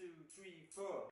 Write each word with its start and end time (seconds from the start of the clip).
two, 0.00 0.24
three, 0.34 0.66
four. 0.74 1.08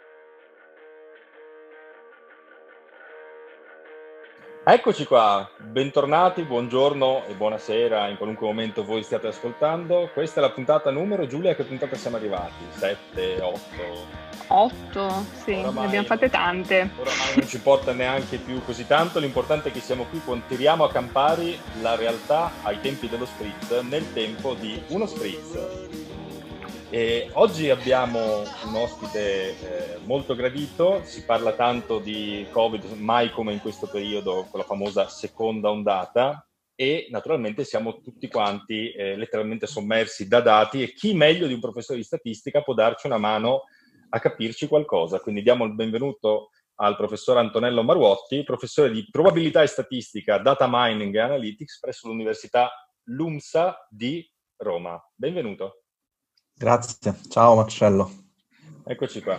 Eccoci 4.65 5.05
qua, 5.05 5.51
bentornati, 5.59 6.43
buongiorno 6.43 7.25
e 7.27 7.35
buonasera 7.35 8.09
in 8.09 8.17
qualunque 8.17 8.47
momento 8.47 8.85
voi 8.85 9.03
stiate 9.03 9.27
ascoltando. 9.27 10.11
Questa 10.13 10.41
è 10.41 10.43
la 10.43 10.51
puntata 10.51 10.91
numero, 10.91 11.27
Giulia, 11.27 11.53
a 11.53 11.55
che 11.55 11.65
puntata 11.65 11.97
siamo 11.97 12.17
arrivati? 12.17 12.65
7, 12.71 13.41
8? 13.41 13.61
8, 14.51 15.25
sì, 15.45 15.53
oramai, 15.53 15.75
ne 15.75 15.87
abbiamo 15.87 16.07
fatte 16.07 16.31
tante. 16.31 16.91
Oramai 16.97 17.37
non 17.37 17.47
ci 17.47 17.61
porta 17.61 17.93
neanche 17.93 18.39
più 18.39 18.63
così 18.65 18.87
tanto, 18.87 19.19
l'importante 19.19 19.69
è 19.69 19.73
che 19.73 19.81
siamo 19.81 20.05
qui, 20.05 20.23
contiamo 20.25 20.85
a 20.85 20.91
Campari 20.91 21.59
la 21.83 21.95
realtà 21.95 22.53
ai 22.63 22.81
tempi 22.81 23.09
dello 23.09 23.27
spritz, 23.27 23.71
nel 23.83 24.11
tempo 24.15 24.55
di 24.55 24.83
uno 24.89 25.07
spritz. 25.07 26.18
E 26.91 27.29
oggi 27.35 27.69
abbiamo 27.69 28.39
un 28.65 28.75
ospite 28.75 29.51
eh, 29.51 29.99
molto 30.05 30.35
gradito, 30.35 31.03
si 31.05 31.23
parla 31.23 31.53
tanto 31.53 31.99
di 31.99 32.47
Covid, 32.51 32.93
mai 32.93 33.31
come 33.31 33.53
in 33.53 33.61
questo 33.61 33.87
periodo 33.89 34.47
con 34.51 34.59
la 34.59 34.65
famosa 34.65 35.07
seconda 35.07 35.69
ondata 35.71 36.49
e 36.75 37.09
naturalmente 37.11 37.65
siamo 37.65 38.01
tutti 38.01 38.27
quanti 38.29 38.91
eh, 38.93 39.17
letteralmente 39.17 39.67
sommersi 39.67 40.29
da 40.29 40.41
dati 40.41 40.83
e 40.83 40.95
chi 40.95 41.13
meglio 41.13 41.47
di 41.47 41.53
un 41.53 41.61
professore 41.61 41.99
di 41.99 42.07
statistica 42.07 42.63
può 42.63 42.73
darci 42.73 43.07
una 43.07 43.19
mano 43.19 43.65
a 44.09 44.19
capirci 44.19 44.67
qualcosa. 44.67 45.21
Quindi 45.21 45.43
diamo 45.43 45.67
il 45.67 45.75
benvenuto 45.75 46.53
al 46.77 46.97
professor 46.97 47.37
Antonello 47.37 47.83
Maruotti, 47.83 48.45
professore 48.45 48.91
di 48.91 49.07
probabilità 49.11 49.61
e 49.61 49.67
statistica, 49.67 50.39
data 50.39 50.67
mining 50.67 51.15
e 51.15 51.21
analytics 51.21 51.81
presso 51.81 52.09
l'Università 52.09 52.71
LUMSA 53.05 53.89
di 53.91 54.27
Roma. 54.57 54.99
Benvenuto. 55.15 55.83
Grazie, 56.59 57.21
ciao 57.29 57.55
Marcello. 57.55 58.11
Eccoci 58.85 59.23
qua. 59.23 59.39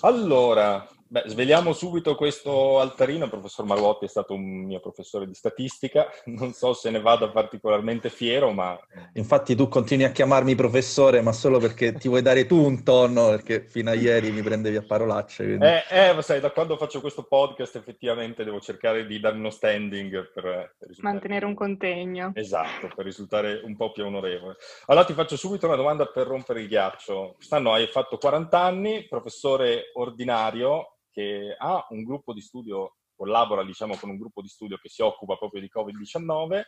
Allora, 0.00 0.84
Beh, 1.08 1.22
sveliamo 1.26 1.72
subito 1.72 2.16
questo 2.16 2.80
altarino. 2.80 3.24
Il 3.24 3.30
professor 3.30 3.64
Maruotti 3.64 4.06
è 4.06 4.08
stato 4.08 4.34
un 4.34 4.64
mio 4.64 4.80
professore 4.80 5.26
di 5.26 5.34
statistica. 5.34 6.08
Non 6.26 6.52
so 6.52 6.72
se 6.72 6.90
ne 6.90 7.00
vada 7.00 7.28
particolarmente 7.28 8.10
fiero, 8.10 8.50
ma. 8.50 8.76
Infatti, 9.12 9.54
tu 9.54 9.68
continui 9.68 10.04
a 10.04 10.10
chiamarmi 10.10 10.56
professore, 10.56 11.20
ma 11.20 11.30
solo 11.30 11.58
perché 11.58 11.92
ti 11.92 12.08
vuoi 12.08 12.22
dare 12.22 12.46
tu 12.46 12.56
un 12.56 12.82
tono, 12.82 13.28
perché 13.28 13.64
fino 13.68 13.90
a 13.90 13.94
ieri 13.94 14.32
mi 14.32 14.42
prendevi 14.42 14.76
a 14.76 14.82
parolacce. 14.82 15.44
Quindi... 15.44 15.64
Eh, 15.64 15.84
eh, 15.90 16.22
sai, 16.22 16.40
da 16.40 16.50
quando 16.50 16.76
faccio 16.76 17.00
questo 17.00 17.22
podcast, 17.22 17.76
effettivamente 17.76 18.42
devo 18.42 18.58
cercare 18.58 19.06
di 19.06 19.20
dare 19.20 19.36
uno 19.36 19.50
standing 19.50 20.32
per, 20.32 20.74
per 20.76 20.90
mantenere 20.98 21.46
un 21.46 21.54
contegno. 21.54 22.32
Esatto, 22.34 22.90
per 22.94 23.04
risultare 23.04 23.60
un 23.62 23.76
po' 23.76 23.92
più 23.92 24.04
onorevole. 24.04 24.56
Allora, 24.86 25.04
ti 25.04 25.12
faccio 25.12 25.36
subito 25.36 25.66
una 25.66 25.76
domanda 25.76 26.06
per 26.06 26.26
rompere 26.26 26.62
il 26.62 26.68
ghiaccio. 26.68 27.34
Quest'anno 27.36 27.72
hai 27.72 27.86
fatto 27.86 28.18
40 28.18 28.58
anni, 28.58 29.06
professore 29.06 29.92
ordinario 29.94 30.94
che 31.16 31.56
ha 31.58 31.86
un 31.90 32.04
gruppo 32.04 32.34
di 32.34 32.42
studio, 32.42 32.96
collabora 33.16 33.64
diciamo 33.64 33.96
con 33.96 34.10
un 34.10 34.18
gruppo 34.18 34.42
di 34.42 34.48
studio 34.48 34.76
che 34.76 34.90
si 34.90 35.00
occupa 35.00 35.36
proprio 35.36 35.62
di 35.62 35.70
Covid-19. 35.74 36.62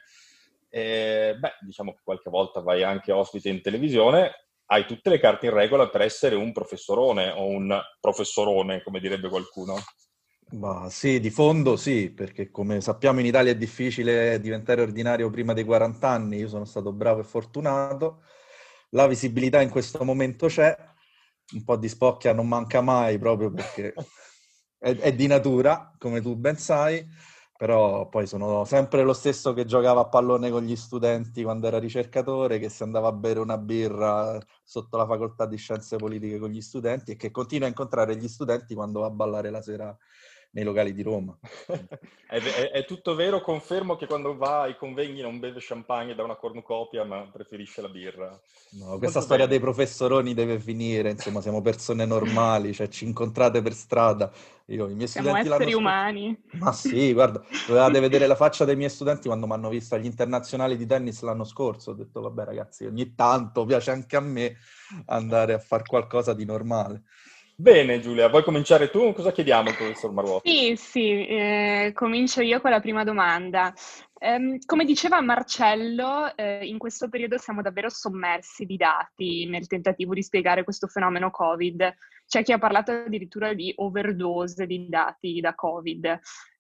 E, 0.71 1.37
beh, 1.39 1.53
diciamo 1.61 1.93
che 1.93 2.01
qualche 2.03 2.31
volta 2.31 2.61
vai 2.61 2.83
anche 2.83 3.13
ospite 3.13 3.51
in 3.51 3.61
televisione, 3.61 4.47
hai 4.71 4.87
tutte 4.87 5.11
le 5.11 5.21
carte 5.21 5.47
in 5.47 5.53
regola 5.53 5.91
per 5.91 6.01
essere 6.01 6.35
un 6.35 6.51
professorone 6.53 7.31
o 7.31 7.47
un 7.47 7.79
professorone, 8.01 8.83
come 8.83 9.01
direbbe 9.01 9.29
qualcuno. 9.29 9.77
Bah, 10.51 10.89
sì, 10.89 11.21
di 11.21 11.29
fondo 11.29 11.77
sì, 11.77 12.11
perché 12.11 12.51
come 12.51 12.81
sappiamo 12.81 13.21
in 13.21 13.27
Italia 13.27 13.53
è 13.53 13.57
difficile 13.57 14.41
diventare 14.41 14.81
ordinario 14.81 15.29
prima 15.29 15.53
dei 15.53 15.65
40 15.65 16.09
anni, 16.09 16.39
io 16.39 16.49
sono 16.49 16.65
stato 16.65 16.91
bravo 16.91 17.21
e 17.21 17.25
fortunato, 17.25 18.23
la 18.91 19.07
visibilità 19.07 19.61
in 19.61 19.69
questo 19.69 20.03
momento 20.05 20.47
c'è, 20.47 20.75
un 21.53 21.65
po' 21.65 21.77
di 21.77 21.89
spocchia 21.89 22.33
non 22.33 22.49
manca 22.49 22.81
mai 22.81 23.19
proprio 23.19 23.51
perché 23.51 23.93
è, 24.79 24.97
è, 24.97 25.15
di 25.15 25.27
natura, 25.27 25.93
come 25.99 26.21
tu 26.21 26.37
ben 26.37 26.57
sai, 26.57 27.07
però 27.57 28.09
poi 28.09 28.27
sono 28.27 28.65
sempre 28.65 29.03
lo 29.03 29.13
stesso 29.13 29.53
che 29.53 29.65
giocava 29.65 30.03
a 30.03 30.09
pallone 30.09 30.51
con 30.51 30.63
gli 30.63 30.77
studenti 30.77 31.43
quando 31.43 31.67
era 31.67 31.79
ricercatore, 31.79 32.59
che 32.59 32.69
si 32.69 32.85
andava 32.85 33.09
a 33.09 33.13
bere 33.13 33.41
una 33.41 33.59
birra 33.59 34.39
sotto 34.63 34.97
la 34.97 35.07
facoltà 35.07 35.47
di 35.47 35.57
scienze 35.57 35.97
politiche 35.97 36.39
con 36.39 36.51
gli 36.51 36.61
studenti 36.61 37.13
e 37.13 37.17
che 37.17 37.31
continua 37.31 37.67
a 37.67 37.71
incontrare 37.71 38.17
gli 38.17 38.29
studenti 38.29 38.75
quando 38.75 39.01
va 39.01 39.07
a 39.07 39.11
ballare 39.11 39.51
la 39.51 39.61
sera 39.61 39.97
nei 40.51 40.65
locali 40.65 40.93
di 40.93 41.03
Roma. 41.03 41.37
è, 42.29 42.39
è, 42.39 42.71
è, 42.71 42.85
tutto 42.85 43.15
vero, 43.15 43.41
confermo 43.41 43.97
che 43.97 44.07
quando 44.07 44.37
va 44.37 44.63
ai 44.63 44.77
convegni 44.77 45.21
non 45.21 45.39
beve 45.39 45.59
champagne 45.61 46.15
da 46.15 46.25
una 46.25 46.37
cornucopia, 46.37 47.05
ma 47.05 47.29
preferisce 47.31 47.81
la 47.81 47.89
birra. 47.89 48.29
No, 48.71 48.87
questa 48.97 48.97
Molto 48.97 49.21
storia 49.21 49.47
bene. 49.47 49.49
dei 49.49 49.61
professoroni 49.61 50.35
deve 50.35 50.59
finire, 50.59 51.11
insomma, 51.11 51.41
siamo 51.41 51.61
persone 51.61 52.05
normali, 52.05 52.73
cioè 52.73 52.89
ci 52.89 53.05
incontrate 53.05 53.63
per 53.63 53.73
strada. 53.73 54.31
Io, 54.67 54.89
i 54.89 54.95
miei 54.95 55.09
siamo 55.09 55.35
esseri 55.35 55.73
umani. 55.73 56.39
Ma 56.53 56.73
sì, 56.73 57.13
guarda, 57.13 57.43
dovevate 57.67 58.01
vedere 58.01 58.27
la 58.27 58.35
faccia 58.35 58.65
dei 58.65 58.77
miei 58.77 58.91
studenti 58.91 59.27
quando 59.27 59.47
mi 59.47 59.53
hanno 59.55 59.71
visto 59.71 59.95
agli 59.95 60.05
internazionali 60.05 60.77
di 60.77 60.87
tennis 60.87 61.23
l'anno 61.23 61.45
scorso. 61.45 61.93
Ho 61.93 61.95
detto, 61.95 62.21
vabbè 62.21 62.45
ragazzi, 62.45 62.85
ogni 62.85 63.15
tanto 63.15 63.65
piace 63.65 63.91
anche 63.91 64.17
a 64.17 64.21
me 64.21 64.57
andare 65.07 65.55
a 65.55 65.59
fare 65.59 65.85
qualcosa 65.87 66.35
di 66.35 66.45
normale. 66.45 67.05
Bene 67.61 67.99
Giulia, 67.99 68.29
vuoi 68.29 68.45
cominciare 68.45 68.89
tu? 68.89 69.13
Cosa 69.13 69.33
chiediamo 69.33 69.71
al 69.71 69.75
professor 69.75 70.13
Maruotti? 70.13 70.49
Sì, 70.49 70.77
sì, 70.77 71.27
eh, 71.27 71.91
comincio 71.93 72.41
io 72.41 72.61
con 72.61 72.71
la 72.71 72.79
prima 72.79 73.03
domanda. 73.03 73.75
Um, 74.21 74.59
come 74.65 74.85
diceva 74.85 75.21
Marcello, 75.21 76.37
eh, 76.37 76.65
in 76.65 76.79
questo 76.79 77.09
periodo 77.09 77.37
siamo 77.37 77.61
davvero 77.61 77.89
sommersi 77.89 78.65
di 78.65 78.77
dati 78.77 79.47
nel 79.47 79.67
tentativo 79.67 80.15
di 80.15 80.23
spiegare 80.23 80.63
questo 80.63 80.87
fenomeno 80.87 81.33
Covid. 81.33 81.95
C'è 82.29 82.45
chi 82.45 82.53
ha 82.53 82.59
parlato 82.59 82.93
addirittura 82.93 83.53
di 83.55 83.73
overdose 83.79 84.65
di 84.65 84.87
dati 84.89 85.41
da 85.41 85.53
Covid. 85.57 86.05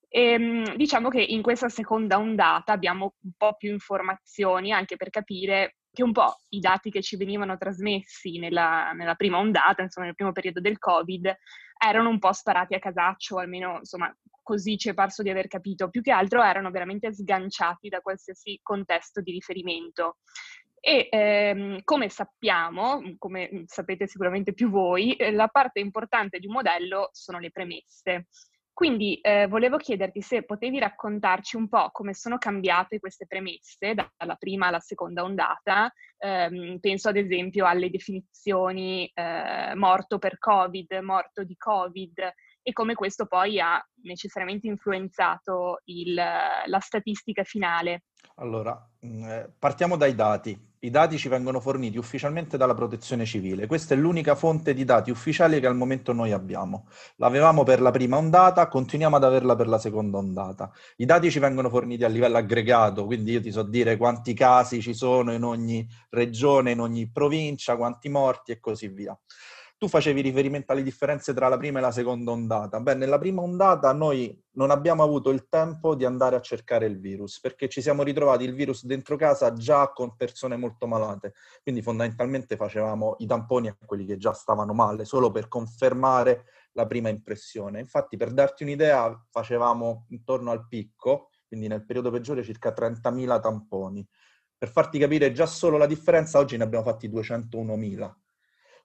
E, 0.08 0.20
ehm, 0.20 0.74
diciamo 0.74 1.10
che 1.10 1.22
in 1.22 1.42
questa 1.42 1.68
seconda 1.68 2.18
ondata 2.18 2.72
abbiamo 2.72 3.14
un 3.22 3.30
po' 3.36 3.54
più 3.56 3.70
informazioni 3.70 4.72
anche 4.72 4.96
per 4.96 5.10
capire 5.10 5.76
che 5.98 6.04
un 6.04 6.12
po' 6.12 6.38
i 6.50 6.60
dati 6.60 6.90
che 6.92 7.02
ci 7.02 7.16
venivano 7.16 7.56
trasmessi 7.56 8.38
nella, 8.38 8.92
nella, 8.92 9.16
prima 9.16 9.38
ondata, 9.38 9.82
insomma 9.82 10.06
nel 10.06 10.14
primo 10.14 10.30
periodo 10.30 10.60
del 10.60 10.78
Covid, 10.78 11.36
erano 11.76 12.08
un 12.08 12.20
po' 12.20 12.32
sparati 12.32 12.74
a 12.74 12.78
casaccio, 12.78 13.38
almeno 13.38 13.78
insomma 13.78 14.16
così 14.44 14.78
ci 14.78 14.90
è 14.90 14.94
parso 14.94 15.24
di 15.24 15.30
aver 15.30 15.48
capito, 15.48 15.90
più 15.90 16.00
che 16.00 16.12
altro 16.12 16.40
erano 16.40 16.70
veramente 16.70 17.12
sganciati 17.12 17.88
da 17.88 18.00
qualsiasi 18.00 18.60
contesto 18.62 19.20
di 19.20 19.32
riferimento. 19.32 20.18
E 20.78 21.08
ehm, 21.10 21.80
come 21.82 22.08
sappiamo, 22.08 23.02
come 23.18 23.64
sapete 23.66 24.06
sicuramente 24.06 24.54
più 24.54 24.70
voi, 24.70 25.14
eh, 25.14 25.32
la 25.32 25.48
parte 25.48 25.80
importante 25.80 26.38
di 26.38 26.46
un 26.46 26.52
modello 26.52 27.08
sono 27.10 27.40
le 27.40 27.50
premesse. 27.50 28.28
Quindi 28.78 29.16
eh, 29.22 29.48
volevo 29.48 29.76
chiederti 29.76 30.20
se 30.20 30.44
potevi 30.44 30.78
raccontarci 30.78 31.56
un 31.56 31.68
po' 31.68 31.90
come 31.90 32.14
sono 32.14 32.38
cambiate 32.38 33.00
queste 33.00 33.26
premesse 33.26 33.92
dalla 33.92 34.36
prima 34.36 34.68
alla 34.68 34.78
seconda 34.78 35.24
ondata. 35.24 35.92
Eh, 36.16 36.78
penso 36.80 37.08
ad 37.08 37.16
esempio 37.16 37.66
alle 37.66 37.90
definizioni 37.90 39.10
eh, 39.12 39.74
morto 39.74 40.18
per 40.18 40.38
Covid, 40.38 40.92
morto 41.02 41.42
di 41.42 41.56
Covid 41.56 42.20
e 42.62 42.72
come 42.72 42.94
questo 42.94 43.26
poi 43.26 43.58
ha 43.58 43.84
necessariamente 44.04 44.68
influenzato 44.68 45.80
il, 45.86 46.14
la 46.14 46.78
statistica 46.78 47.42
finale. 47.42 48.04
Allora, 48.36 48.80
mm, 49.04 49.24
eh, 49.24 49.52
partiamo 49.58 49.96
dai 49.96 50.14
dati. 50.14 50.67
I 50.80 50.90
dati 50.90 51.18
ci 51.18 51.28
vengono 51.28 51.58
forniti 51.58 51.98
ufficialmente 51.98 52.56
dalla 52.56 52.74
protezione 52.74 53.24
civile. 53.24 53.66
Questa 53.66 53.94
è 53.94 53.96
l'unica 53.96 54.36
fonte 54.36 54.74
di 54.74 54.84
dati 54.84 55.10
ufficiali 55.10 55.58
che 55.58 55.66
al 55.66 55.74
momento 55.74 56.12
noi 56.12 56.30
abbiamo. 56.30 56.86
L'avevamo 57.16 57.64
per 57.64 57.80
la 57.80 57.90
prima 57.90 58.16
ondata, 58.16 58.68
continuiamo 58.68 59.16
ad 59.16 59.24
averla 59.24 59.56
per 59.56 59.66
la 59.66 59.78
seconda 59.78 60.18
ondata. 60.18 60.70
I 60.98 61.04
dati 61.04 61.32
ci 61.32 61.40
vengono 61.40 61.68
forniti 61.68 62.04
a 62.04 62.08
livello 62.08 62.36
aggregato, 62.36 63.06
quindi 63.06 63.32
io 63.32 63.40
ti 63.40 63.50
so 63.50 63.64
dire 63.64 63.96
quanti 63.96 64.34
casi 64.34 64.80
ci 64.80 64.94
sono 64.94 65.32
in 65.32 65.42
ogni 65.42 65.84
regione, 66.10 66.70
in 66.70 66.78
ogni 66.78 67.10
provincia, 67.10 67.76
quanti 67.76 68.08
morti 68.08 68.52
e 68.52 68.60
così 68.60 68.86
via. 68.86 69.18
Tu 69.80 69.86
facevi 69.86 70.22
riferimento 70.22 70.72
alle 70.72 70.82
differenze 70.82 71.32
tra 71.32 71.46
la 71.46 71.56
prima 71.56 71.78
e 71.78 71.82
la 71.82 71.92
seconda 71.92 72.32
ondata. 72.32 72.80
Beh, 72.80 72.94
nella 72.94 73.16
prima 73.16 73.42
ondata 73.42 73.92
noi 73.92 74.36
non 74.54 74.72
abbiamo 74.72 75.04
avuto 75.04 75.30
il 75.30 75.46
tempo 75.48 75.94
di 75.94 76.04
andare 76.04 76.34
a 76.34 76.40
cercare 76.40 76.86
il 76.86 76.98
virus 76.98 77.38
perché 77.38 77.68
ci 77.68 77.80
siamo 77.80 78.02
ritrovati 78.02 78.42
il 78.42 78.54
virus 78.54 78.84
dentro 78.84 79.14
casa 79.14 79.52
già 79.52 79.92
con 79.92 80.16
persone 80.16 80.56
molto 80.56 80.88
malate. 80.88 81.34
Quindi 81.62 81.80
fondamentalmente 81.80 82.56
facevamo 82.56 83.14
i 83.18 83.26
tamponi 83.26 83.68
a 83.68 83.76
quelli 83.86 84.04
che 84.04 84.16
già 84.16 84.32
stavano 84.32 84.72
male, 84.72 85.04
solo 85.04 85.30
per 85.30 85.46
confermare 85.46 86.46
la 86.72 86.84
prima 86.84 87.08
impressione. 87.08 87.78
Infatti, 87.78 88.16
per 88.16 88.32
darti 88.32 88.64
un'idea, 88.64 89.26
facevamo 89.30 90.06
intorno 90.08 90.50
al 90.50 90.66
picco, 90.66 91.28
quindi 91.46 91.68
nel 91.68 91.84
periodo 91.84 92.10
peggiore, 92.10 92.42
circa 92.42 92.74
30.000 92.76 93.40
tamponi. 93.40 94.04
Per 94.58 94.70
farti 94.70 94.98
capire 94.98 95.30
già 95.30 95.46
solo 95.46 95.76
la 95.76 95.86
differenza, 95.86 96.40
oggi 96.40 96.56
ne 96.56 96.64
abbiamo 96.64 96.82
fatti 96.82 97.08
201.000 97.08 98.12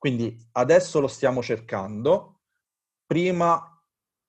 quindi 0.04 0.38
adesso 0.52 1.00
lo 1.00 1.08
stiamo 1.08 1.42
cercando, 1.42 2.42
prima 3.06 3.82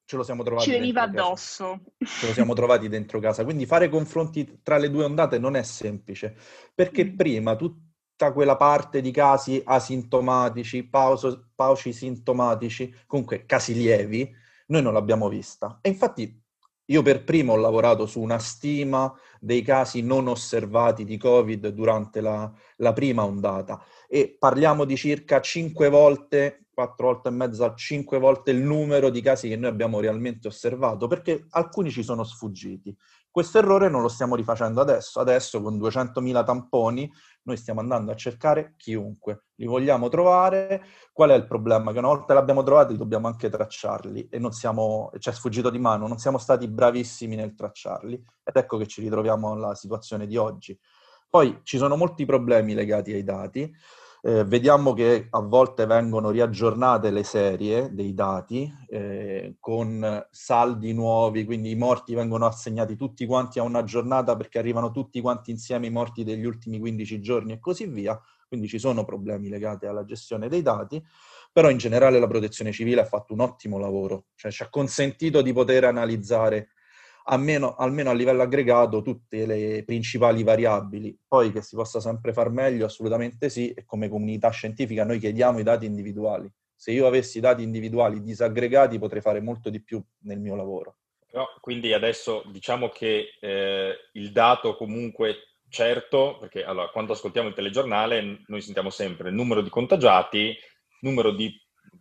ce 0.05 0.15
lo 0.15 0.23
siamo 0.23 0.45
trovati. 0.45 0.67
Ci 0.67 0.71
veniva 0.71 1.03
addosso. 1.03 1.81
Ce 1.99 2.29
lo 2.29 2.33
siamo 2.33 2.55
trovati 2.55 2.89
dentro 2.89 3.19
casa. 3.19 3.43
Quindi 3.43 3.67
fare 3.67 3.89
confronti 3.89 4.61
tra 4.63 4.77
le 4.77 4.89
due 4.89 5.03
ondate 5.03 5.41
non 5.41 5.57
è 5.57 5.65
semplice, 5.65 6.37
perché 6.73 7.05
mm. 7.07 7.17
prima 7.17 7.57
tu 7.57 7.77
tutta 8.17 8.33
quella 8.33 8.57
parte 8.57 9.01
di 9.01 9.11
casi 9.11 9.61
asintomatici, 9.65 10.85
pauso, 10.85 11.51
pauci 11.57 11.93
sintomatici, 11.93 12.95
comunque 13.09 13.45
casi 13.45 13.75
lievi, 13.75 14.33
noi 14.67 14.81
non 14.81 14.93
l'abbiamo 14.93 15.29
vista. 15.29 15.81
E 15.83 15.89
infatti 15.89 16.41
io 16.87 17.03
per 17.03 17.25
primo 17.25 17.53
ho 17.53 17.57
lavorato 17.57 18.07
su 18.07 18.21
una 18.21 18.39
stima 18.39 19.13
dei 19.41 19.63
casi 19.63 20.03
non 20.03 20.29
osservati 20.29 21.05
di 21.05 21.17
Covid 21.17 21.69
durante 21.69 22.21
la, 22.21 22.51
la 22.77 22.93
prima 22.93 23.25
ondata. 23.25 23.83
E 24.09 24.37
parliamo 24.39 24.85
di 24.85 24.97
circa 24.97 25.41
5 25.41 25.89
volte, 25.89 26.64
4 26.75 27.07
volte 27.07 27.29
e 27.29 27.33
mezza, 27.33 27.75
5 27.75 28.19
volte 28.19 28.51
il 28.51 28.59
numero 28.59 29.09
di 29.09 29.23
casi 29.23 29.49
che 29.49 29.57
noi 29.57 29.71
abbiamo 29.71 30.01
realmente 30.01 30.49
osservato, 30.49 31.07
perché 31.07 31.47
alcuni 31.51 31.91
ci 31.91 32.03
sono 32.03 32.25
sfuggiti. 32.25 32.95
Questo 33.35 33.59
errore 33.59 33.89
non 33.89 34.01
lo 34.01 34.07
stiamo 34.07 34.37
rifacendo 34.37 34.81
adesso. 34.81 35.19
Adesso 35.19 35.61
con 35.61 35.77
200.000 35.77 36.45
tamponi 36.45 37.11
noi 37.43 37.57
stiamo 37.57 37.81
andando 37.81 38.13
a 38.13 38.15
cercare 38.15 38.75
chiunque. 38.77 39.47
Li 39.57 39.67
vogliamo 39.67 40.09
trovare. 40.09 40.85
Qual 41.13 41.31
è 41.31 41.35
il 41.35 41.45
problema? 41.45 41.91
Che 41.91 41.99
una 41.99 42.07
volta 42.07 42.33
li 42.33 42.39
abbiamo 42.39 42.63
trovati 42.63 42.97
dobbiamo 42.97 43.27
anche 43.27 43.51
tracciarli 43.51 44.29
e 44.31 44.39
non 44.39 44.53
siamo, 44.53 45.11
ci 45.19 45.31
è 45.31 45.33
sfuggito 45.33 45.71
di 45.71 45.81
mano, 45.81 46.07
non 46.07 46.19
siamo 46.19 46.39
stati 46.39 46.69
bravissimi 46.69 47.35
nel 47.35 47.57
tracciarli. 47.57 48.15
Ed 48.45 48.55
ecco 48.55 48.77
che 48.77 48.87
ci 48.87 49.01
ritroviamo 49.01 49.51
alla 49.51 49.75
situazione 49.75 50.29
di 50.29 50.37
oggi. 50.37 50.79
Poi 51.29 51.59
ci 51.65 51.77
sono 51.77 51.97
molti 51.97 52.25
problemi 52.27 52.73
legati 52.73 53.13
ai 53.13 53.25
dati. 53.25 53.69
Eh, 54.27 54.43
vediamo 54.47 54.95
che 54.95 55.27
a 55.29 55.41
volte 55.41 55.85
vengono 55.85 56.31
riaggiornate 56.31 57.11
le 57.11 57.25
serie 57.25 57.91
dei 57.93 58.15
dati 58.15 58.73
eh, 58.89 59.57
con 59.61 60.27
saldi 60.31 60.95
nuovi, 60.95 61.45
quindi 61.45 61.73
i 61.73 61.75
morti 61.75 62.15
vengono 62.15 62.47
assegnati 62.47 62.97
tutti 62.97 63.27
quanti 63.27 63.59
a 63.59 63.65
una 63.65 63.85
giornata 63.85 64.35
perché 64.35 64.59
arrivano 64.59 64.93
tutti 64.93 65.21
quanti 65.21 65.51
insieme 65.51 65.89
i 65.89 65.91
morti 65.91 66.25
degli 66.25 66.47
ultimi 66.47 66.79
15 66.79 67.21
giorni 67.21 67.53
e 67.53 67.59
così 67.59 67.85
via. 67.87 68.19
Quindi 68.49 68.67
ci 68.67 68.79
sono 68.79 69.05
problemi 69.05 69.51
legati 69.51 69.85
alla 69.85 70.07
gestione 70.07 70.49
dei 70.49 70.63
dati, 70.63 71.05
però 71.53 71.69
in 71.69 71.77
generale 71.77 72.19
la 72.19 72.27
protezione 72.27 72.73
civile 72.73 73.03
ha 73.03 73.07
fatto 73.07 73.35
un 73.35 73.41
ottimo 73.41 73.77
lavoro, 73.79 74.29
cioè 74.37 74.51
ci 74.51 74.63
ha 74.63 74.71
consentito 74.71 75.43
di 75.43 75.53
poter 75.53 75.85
analizzare 75.85 76.69
almeno, 77.25 77.75
almeno, 77.77 78.11
a 78.11 78.15
livello 78.15 78.43
aggregato 78.43 79.03
tutte 79.03 79.47
le 79.47 79.83
principali 79.85 80.43
variabili. 80.43 81.17
Poi 81.27 81.53
che 81.53 81.63
si 81.63 81.77
possa 81.77 82.01
sempre 82.01 82.33
far 82.33 82.51
meglio, 82.51 82.87
assolutamente 82.87 83.49
sì, 83.49 83.71
e 83.71 83.85
come 83.85 84.09
comunità 84.09 84.51
scientifica 84.51 85.05
noi 85.05 85.19
chiediamo 85.19 85.59
i 85.59 85.63
dati 85.63 85.87
individuali. 85.87 86.51
Se 86.75 86.93
io 86.93 87.07
avessi 87.07 87.41
dati 87.41 87.63
individuali 87.63 88.23
disaggregati 88.23 88.99
potrei 88.99 89.23
fare 89.23 89.41
molto 89.41 89.71
di 89.71 89.83
più 89.83 90.03
nel 90.25 90.39
mio 90.39 90.55
lavoro. 90.55 90.97
Però, 91.27 91.47
quindi 91.61 91.93
adesso 91.93 92.45
diciamo 92.51 92.89
che 92.89 93.31
eh, 93.41 93.95
il 94.13 94.31
dato 94.31 94.77
comunque 94.77 95.57
certo, 95.69 96.37
perché 96.39 96.63
allora, 96.65 96.89
quando 96.91 97.13
ascoltiamo 97.13 97.49
il 97.49 97.55
telegiornale 97.55 98.43
noi 98.47 98.61
sentiamo 98.61 98.91
sempre 98.91 99.31
il 99.31 99.35
numero 99.35 99.61
di 99.61 99.71
contagiati, 99.71 100.57
numero 101.01 101.33
di, 101.33 101.53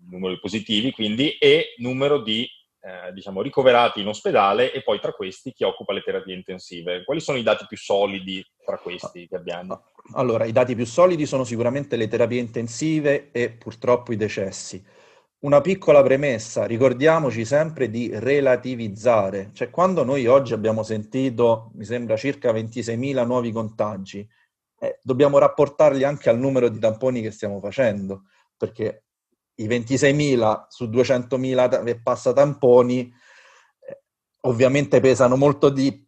numero 0.09 0.33
di 0.33 0.39
positivi 0.39 0.91
quindi, 0.91 1.31
e 1.37 1.73
numero 1.77 2.19
di 2.19 2.47
eh, 2.83 3.13
diciamo, 3.13 3.41
ricoverati 3.41 4.01
in 4.01 4.07
ospedale 4.07 4.73
e 4.73 4.83
poi 4.83 4.99
tra 4.99 5.13
questi 5.13 5.53
chi 5.53 5.63
occupa 5.63 5.93
le 5.93 6.01
terapie 6.01 6.35
intensive. 6.35 7.05
Quali 7.05 7.21
sono 7.21 7.37
i 7.37 7.43
dati 7.43 7.65
più 7.65 7.77
solidi 7.77 8.45
tra 8.65 8.77
questi 8.77 9.25
che 9.25 9.37
abbiamo? 9.37 9.85
Allora, 10.15 10.43
i 10.43 10.51
dati 10.51 10.75
più 10.75 10.85
solidi 10.85 11.25
sono 11.25 11.45
sicuramente 11.45 11.95
le 11.95 12.09
terapie 12.09 12.41
intensive 12.41 13.31
e 13.31 13.51
purtroppo 13.51 14.11
i 14.11 14.17
decessi. 14.17 14.85
Una 15.39 15.61
piccola 15.61 16.03
premessa, 16.03 16.65
ricordiamoci 16.65 17.45
sempre 17.45 17.89
di 17.89 18.09
relativizzare, 18.13 19.51
cioè 19.53 19.69
quando 19.69 20.03
noi 20.03 20.25
oggi 20.25 20.53
abbiamo 20.53 20.83
sentito, 20.83 21.71
mi 21.75 21.85
sembra, 21.85 22.17
circa 22.17 22.51
26.000 22.51 23.25
nuovi 23.25 23.51
contagi, 23.51 24.27
eh, 24.79 24.99
dobbiamo 25.01 25.37
rapportarli 25.37 26.03
anche 26.03 26.29
al 26.29 26.37
numero 26.37 26.67
di 26.67 26.79
tamponi 26.79 27.21
che 27.21 27.31
stiamo 27.31 27.59
facendo, 27.59 28.23
perché 28.57 29.03
i 29.55 29.67
26.000 29.67 30.65
su 30.67 30.85
200.000 30.85 31.85
e 31.87 31.99
passa 32.01 32.33
tamponi 32.33 33.01
eh, 33.01 34.01
ovviamente 34.41 34.99
pesano 34.99 35.35
molto 35.35 35.69
di, 35.69 36.05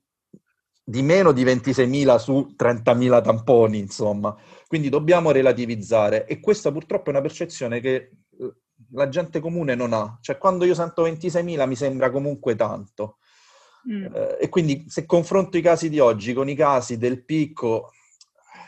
di 0.83 1.01
meno 1.01 1.31
di 1.31 1.43
26.000 1.43 2.15
su 2.17 2.55
30.000 2.57 3.21
tamponi, 3.21 3.77
insomma. 3.77 4.35
Quindi 4.67 4.89
dobbiamo 4.89 5.31
relativizzare 5.31 6.25
e 6.25 6.39
questa 6.39 6.71
purtroppo 6.71 7.07
è 7.07 7.09
una 7.09 7.21
percezione 7.21 7.79
che 7.79 7.95
eh, 7.95 8.53
la 8.91 9.09
gente 9.09 9.39
comune 9.39 9.75
non 9.75 9.93
ha. 9.93 10.17
Cioè 10.21 10.37
quando 10.37 10.65
io 10.65 10.73
sento 10.73 11.07
26.000 11.07 11.67
mi 11.67 11.75
sembra 11.75 12.09
comunque 12.09 12.55
tanto. 12.55 13.17
Mm. 13.87 14.05
Eh, 14.05 14.37
e 14.41 14.49
quindi 14.49 14.85
se 14.87 15.05
confronto 15.05 15.57
i 15.57 15.61
casi 15.61 15.89
di 15.89 15.99
oggi 15.99 16.33
con 16.33 16.49
i 16.49 16.55
casi 16.55 16.97
del 16.97 17.23
picco 17.23 17.91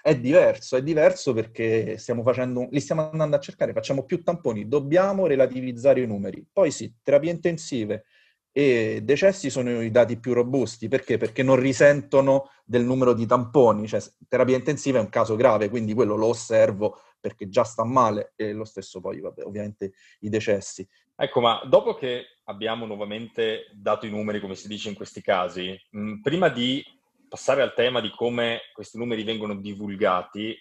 è 0.08 0.18
diverso, 0.18 0.78
è 0.78 0.82
diverso 0.82 1.34
perché 1.34 1.98
stiamo 1.98 2.24
facendo, 2.24 2.70
li 2.72 2.80
stiamo 2.80 3.10
andando 3.12 3.36
a 3.36 3.40
cercare, 3.40 3.74
facciamo 3.74 4.06
più 4.06 4.24
tamponi, 4.24 4.66
dobbiamo 4.66 5.28
relativizzare 5.28 6.00
i 6.00 6.08
numeri. 6.08 6.48
Poi 6.50 6.72
sì, 6.72 6.94
terapie 7.04 7.30
intensive 7.30 8.06
e 8.54 9.02
decessi 9.04 9.50
sono 9.50 9.82
i 9.82 9.92
dati 9.92 10.18
più 10.18 10.32
robusti, 10.32 10.88
perché? 10.88 11.18
Perché 11.18 11.44
non 11.44 11.58
risentono 11.58 12.52
del 12.64 12.86
numero 12.86 13.12
di 13.12 13.26
tamponi, 13.26 13.86
cioè 13.86 14.02
terapia 14.30 14.56
intensiva 14.56 14.98
è 14.98 15.02
un 15.02 15.10
caso 15.10 15.36
grave, 15.36 15.68
quindi 15.68 15.94
quello 15.94 16.16
lo 16.16 16.28
osservo 16.28 17.02
perché 17.20 17.50
già 17.50 17.66
sta 17.66 17.84
male 17.84 18.32
e 18.38 18.54
lo 18.54 18.64
stesso 18.64 19.02
poi, 19.02 19.20
vabbè, 19.20 19.44
ovviamente 19.44 19.92
i 20.22 20.30
decessi. 20.30 20.88
Ecco, 21.18 21.42
ma 21.42 21.62
dopo 21.68 21.96
che 21.96 22.24
abbiamo 22.46 22.86
nuovamente 22.86 23.66
dato 23.74 24.06
i 24.06 24.10
numeri, 24.10 24.40
come 24.40 24.56
si 24.56 24.70
dice 24.70 24.88
in 24.88 24.96
questi 24.96 25.20
casi, 25.20 25.78
mh, 25.90 26.22
prima 26.22 26.48
di 26.48 26.82
passare 27.28 27.62
al 27.62 27.74
tema 27.74 28.02
di 28.02 28.10
come 28.10 28.62
questi 28.74 28.98
numeri 28.98 29.24
vengono 29.24 29.56
divulgati, 29.56 30.58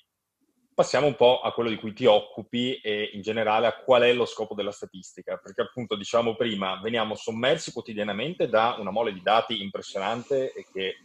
passiamo 0.77 1.07
un 1.07 1.15
po' 1.15 1.41
a 1.41 1.53
quello 1.53 1.71
di 1.71 1.77
cui 1.77 1.95
ti 1.95 2.05
occupi 2.05 2.77
e 2.77 3.11
in 3.15 3.23
generale 3.23 3.67
a 3.67 3.77
qual 3.77 4.03
è 4.03 4.13
lo 4.13 4.27
scopo 4.27 4.55
della 4.55 4.73
statistica, 4.73 5.39
perché 5.39 5.63
appunto 5.63 5.97
diciamo 5.97 6.37
prima 6.37 6.79
veniamo 6.83 7.15
sommersi 7.15 7.73
quotidianamente 7.73 8.49
da 8.49 8.77
una 8.79 8.91
mole 8.91 9.15
di 9.15 9.23
dati 9.23 9.63
impressionante 9.63 10.53
e 10.53 10.67
che 10.71 10.87
eh, 10.87 10.97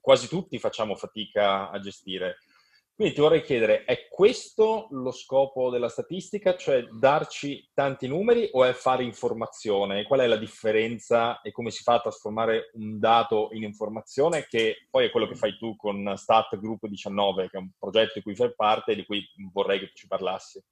quasi 0.00 0.26
tutti 0.26 0.58
facciamo 0.58 0.96
fatica 0.96 1.70
a 1.70 1.78
gestire. 1.78 2.38
Quindi 2.96 3.12
ti 3.12 3.20
vorrei 3.20 3.42
chiedere, 3.42 3.84
è 3.84 4.08
questo 4.08 4.88
lo 4.92 5.10
scopo 5.10 5.68
della 5.68 5.90
statistica, 5.90 6.56
cioè 6.56 6.82
darci 6.84 7.68
tanti 7.74 8.08
numeri 8.08 8.48
o 8.52 8.64
è 8.64 8.72
fare 8.72 9.04
informazione? 9.04 10.04
Qual 10.04 10.20
è 10.20 10.26
la 10.26 10.38
differenza 10.38 11.42
e 11.42 11.52
come 11.52 11.70
si 11.70 11.82
fa 11.82 11.96
a 11.96 12.00
trasformare 12.00 12.70
un 12.72 12.98
dato 12.98 13.50
in 13.52 13.64
informazione 13.64 14.46
che 14.48 14.86
poi 14.88 15.04
è 15.04 15.10
quello 15.10 15.26
che 15.26 15.34
fai 15.34 15.58
tu 15.58 15.76
con 15.76 16.10
Stat 16.16 16.58
Group 16.58 16.86
19, 16.86 17.50
che 17.50 17.58
è 17.58 17.60
un 17.60 17.68
progetto 17.78 18.12
di 18.14 18.22
cui 18.22 18.34
fai 18.34 18.54
parte 18.56 18.92
e 18.92 18.94
di 18.94 19.04
cui 19.04 19.22
vorrei 19.52 19.78
che 19.78 19.88
tu 19.88 19.96
ci 19.96 20.06
parlassi? 20.06 20.64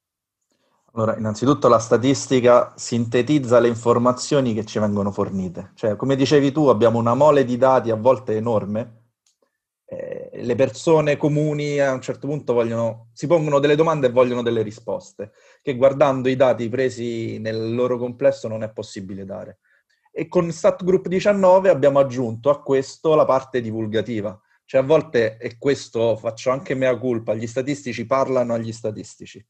Allora, 0.93 1.15
innanzitutto 1.17 1.67
la 1.67 1.77
statistica 1.77 2.73
sintetizza 2.75 3.59
le 3.59 3.67
informazioni 3.67 4.55
che 4.55 4.65
ci 4.65 4.79
vengono 4.79 5.11
fornite. 5.11 5.73
Cioè, 5.75 5.95
come 5.95 6.15
dicevi 6.15 6.51
tu, 6.51 6.67
abbiamo 6.67 6.97
una 6.97 7.13
mole 7.13 7.45
di 7.45 7.57
dati 7.57 7.91
a 7.91 7.95
volte 7.95 8.35
enorme, 8.35 8.94
le 10.41 10.55
persone 10.55 11.17
comuni 11.17 11.79
a 11.79 11.91
un 11.93 12.01
certo 12.01 12.27
punto 12.27 12.53
vogliono, 12.53 13.09
si 13.13 13.27
pongono 13.27 13.59
delle 13.59 13.75
domande 13.75 14.07
e 14.07 14.11
vogliono 14.11 14.41
delle 14.41 14.61
risposte, 14.61 15.31
che 15.61 15.75
guardando 15.75 16.29
i 16.29 16.35
dati 16.35 16.67
presi 16.69 17.39
nel 17.39 17.73
loro 17.73 17.97
complesso 17.97 18.47
non 18.47 18.63
è 18.63 18.71
possibile 18.71 19.25
dare. 19.25 19.59
E 20.11 20.27
con 20.27 20.51
StatGroup 20.51 21.07
19 21.07 21.69
abbiamo 21.69 21.99
aggiunto 21.99 22.49
a 22.49 22.61
questo 22.61 23.15
la 23.15 23.25
parte 23.25 23.61
divulgativa. 23.61 24.39
Cioè 24.65 24.81
a 24.81 24.83
volte, 24.83 25.37
e 25.37 25.57
questo 25.57 26.15
faccio 26.17 26.49
anche 26.49 26.73
mea 26.73 26.97
culpa, 26.97 27.33
gli 27.35 27.47
statistici 27.47 28.05
parlano 28.05 28.53
agli 28.53 28.71
statistici. 28.71 29.45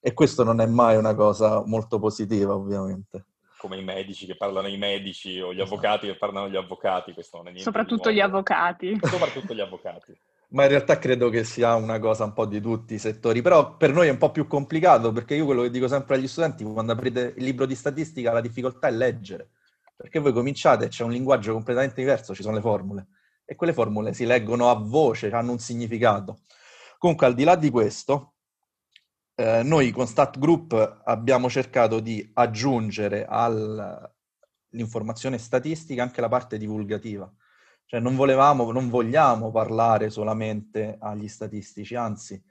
E 0.00 0.12
questo 0.12 0.44
non 0.44 0.60
è 0.60 0.66
mai 0.66 0.96
una 0.96 1.14
cosa 1.14 1.64
molto 1.64 1.98
positiva, 1.98 2.54
ovviamente 2.54 3.26
come 3.64 3.78
i 3.78 3.82
medici 3.82 4.26
che 4.26 4.36
parlano 4.36 4.66
ai 4.66 4.76
medici 4.76 5.40
o 5.40 5.54
gli 5.54 5.60
esatto. 5.60 5.74
avvocati 5.74 6.06
che 6.06 6.16
parlano 6.16 6.44
agli 6.44 6.56
avvocati, 6.56 7.14
questo 7.14 7.38
non 7.38 7.46
è 7.46 7.50
niente. 7.50 7.64
Soprattutto 7.64 8.12
gli 8.12 8.20
avvocati. 8.20 8.98
Soprattutto 9.00 9.54
gli 9.54 9.60
avvocati. 9.60 10.14
Ma 10.48 10.64
in 10.64 10.68
realtà 10.68 10.98
credo 10.98 11.30
che 11.30 11.44
sia 11.44 11.74
una 11.74 11.98
cosa 11.98 12.24
un 12.24 12.34
po' 12.34 12.44
di 12.44 12.60
tutti 12.60 12.92
i 12.92 12.98
settori, 12.98 13.40
però 13.40 13.78
per 13.78 13.94
noi 13.94 14.08
è 14.08 14.10
un 14.10 14.18
po' 14.18 14.30
più 14.30 14.46
complicato 14.46 15.12
perché 15.12 15.34
io 15.34 15.46
quello 15.46 15.62
che 15.62 15.70
dico 15.70 15.88
sempre 15.88 16.16
agli 16.16 16.28
studenti 16.28 16.62
quando 16.62 16.92
aprite 16.92 17.32
il 17.38 17.42
libro 17.42 17.64
di 17.64 17.74
statistica 17.74 18.32
la 18.32 18.42
difficoltà 18.42 18.88
è 18.88 18.90
leggere, 18.90 19.48
perché 19.96 20.18
voi 20.18 20.34
cominciate, 20.34 20.88
c'è 20.88 21.02
un 21.02 21.10
linguaggio 21.10 21.54
completamente 21.54 22.02
diverso, 22.02 22.34
ci 22.34 22.42
sono 22.42 22.56
le 22.56 22.60
formule 22.60 23.06
e 23.46 23.56
quelle 23.56 23.72
formule 23.72 24.12
si 24.12 24.26
leggono 24.26 24.68
a 24.68 24.74
voce, 24.74 25.30
hanno 25.30 25.52
un 25.52 25.58
significato. 25.58 26.40
Comunque 26.98 27.26
al 27.26 27.34
di 27.34 27.44
là 27.44 27.56
di 27.56 27.70
questo, 27.70 28.33
eh, 29.36 29.62
noi 29.62 29.90
con 29.90 30.06
Stat 30.06 30.38
Group 30.38 31.02
abbiamo 31.04 31.50
cercato 31.50 32.00
di 32.00 32.30
aggiungere 32.34 33.26
all'informazione 33.28 35.38
statistica 35.38 36.02
anche 36.02 36.20
la 36.20 36.28
parte 36.28 36.58
divulgativa. 36.58 37.30
Cioè 37.86 38.00
non 38.00 38.16
volevamo, 38.16 38.72
non 38.72 38.88
vogliamo 38.88 39.50
parlare 39.50 40.08
solamente 40.08 40.96
agli 40.98 41.28
statistici, 41.28 41.94
anzi, 41.94 42.42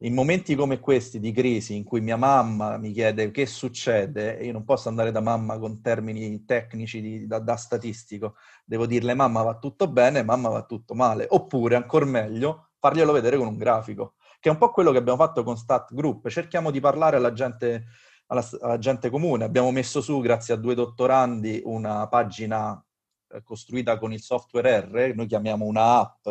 in 0.00 0.14
momenti 0.14 0.54
come 0.54 0.78
questi 0.78 1.18
di 1.18 1.32
crisi 1.32 1.74
in 1.74 1.82
cui 1.82 2.00
mia 2.00 2.16
mamma 2.16 2.76
mi 2.76 2.92
chiede 2.92 3.30
che 3.30 3.46
succede, 3.46 4.38
io 4.42 4.52
non 4.52 4.64
posso 4.64 4.88
andare 4.88 5.10
da 5.10 5.20
mamma 5.20 5.58
con 5.58 5.80
termini 5.80 6.44
tecnici 6.44 7.00
di, 7.00 7.26
da, 7.26 7.38
da, 7.38 7.56
statistico, 7.56 8.36
devo 8.64 8.86
dirle 8.86 9.14
mamma 9.14 9.42
va 9.42 9.58
tutto 9.58 9.88
bene, 9.88 10.22
mamma 10.22 10.50
va 10.50 10.64
tutto 10.64 10.94
male, 10.94 11.26
oppure 11.30 11.76
ancora 11.76 12.04
meglio 12.04 12.70
farglielo 12.78 13.12
vedere 13.12 13.38
con 13.38 13.48
un 13.48 13.56
grafico 13.56 14.14
che 14.40 14.48
è 14.48 14.52
un 14.52 14.58
po' 14.58 14.70
quello 14.70 14.92
che 14.92 14.98
abbiamo 14.98 15.18
fatto 15.18 15.42
con 15.42 15.56
Stat 15.56 15.94
Group. 15.94 16.28
Cerchiamo 16.28 16.70
di 16.70 16.80
parlare 16.80 17.16
alla 17.16 17.32
gente, 17.32 17.86
alla, 18.26 18.46
alla 18.60 18.78
gente 18.78 19.10
comune. 19.10 19.44
Abbiamo 19.44 19.70
messo 19.70 20.00
su, 20.00 20.20
grazie 20.20 20.54
a 20.54 20.56
due 20.56 20.74
dottorandi, 20.74 21.62
una 21.64 22.06
pagina 22.08 22.82
eh, 23.28 23.42
costruita 23.42 23.98
con 23.98 24.12
il 24.12 24.20
software 24.20 24.80
R, 24.80 25.14
noi 25.14 25.26
chiamiamo 25.26 25.64
una 25.64 25.98
app, 25.98 26.26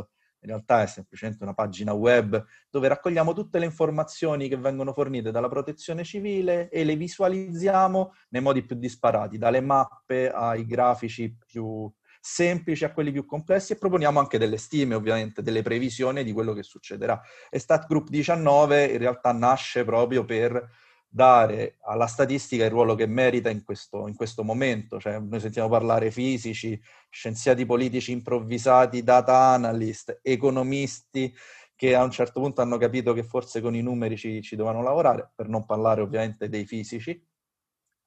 in 0.45 0.51
realtà 0.51 0.83
è 0.83 0.87
semplicemente 0.87 1.43
una 1.43 1.53
pagina 1.53 1.91
web 1.91 2.43
dove 2.69 2.87
raccogliamo 2.87 3.33
tutte 3.33 3.59
le 3.59 3.65
informazioni 3.65 4.47
che 4.47 4.57
vengono 4.57 4.93
fornite 4.93 5.31
dalla 5.31 5.49
protezione 5.49 6.03
civile 6.03 6.69
e 6.69 6.83
le 6.83 6.95
visualizziamo 6.95 8.13
nei 8.29 8.41
modi 8.41 8.63
più 8.63 8.75
disparati, 8.75 9.37
dalle 9.37 9.59
mappe 9.59 10.29
ai 10.29 10.65
grafici 10.65 11.35
più 11.45 11.91
semplici 12.27 12.83
a 12.83 12.91
quelli 12.91 13.11
più 13.11 13.23
complessi 13.23 13.73
e 13.73 13.77
proponiamo 13.77 14.17
anche 14.19 14.39
delle 14.39 14.57
stime, 14.57 14.95
ovviamente, 14.95 15.43
delle 15.43 15.61
previsioni 15.61 16.23
di 16.23 16.33
quello 16.33 16.53
che 16.53 16.63
succederà. 16.63 17.21
E 17.51 17.59
Stat 17.59 17.85
Group 17.85 18.09
19 18.09 18.85
in 18.85 18.97
realtà 18.97 19.31
nasce 19.31 19.85
proprio 19.85 20.25
per 20.25 20.71
dare 21.07 21.77
alla 21.83 22.07
statistica 22.07 22.65
il 22.65 22.71
ruolo 22.71 22.95
che 22.95 23.05
merita 23.05 23.51
in 23.51 23.63
questo, 23.63 24.07
in 24.07 24.15
questo 24.15 24.43
momento. 24.43 24.99
Cioè, 24.99 25.19
noi 25.19 25.39
sentiamo 25.39 25.69
parlare 25.69 26.09
fisici, 26.09 26.81
scienziati 27.09 27.63
politici 27.63 28.11
improvvisati, 28.11 29.03
data 29.03 29.37
analyst, 29.37 30.19
economisti 30.23 31.31
che 31.75 31.93
a 31.93 32.03
un 32.03 32.09
certo 32.09 32.41
punto 32.41 32.61
hanno 32.61 32.77
capito 32.77 33.13
che 33.13 33.23
forse 33.23 33.61
con 33.61 33.75
i 33.75 33.83
numeri 33.83 34.17
ci, 34.17 34.41
ci 34.41 34.55
dovevano 34.55 34.81
lavorare, 34.83 35.31
per 35.35 35.47
non 35.47 35.63
parlare 35.63 36.01
ovviamente 36.01 36.49
dei 36.49 36.65
fisici, 36.65 37.23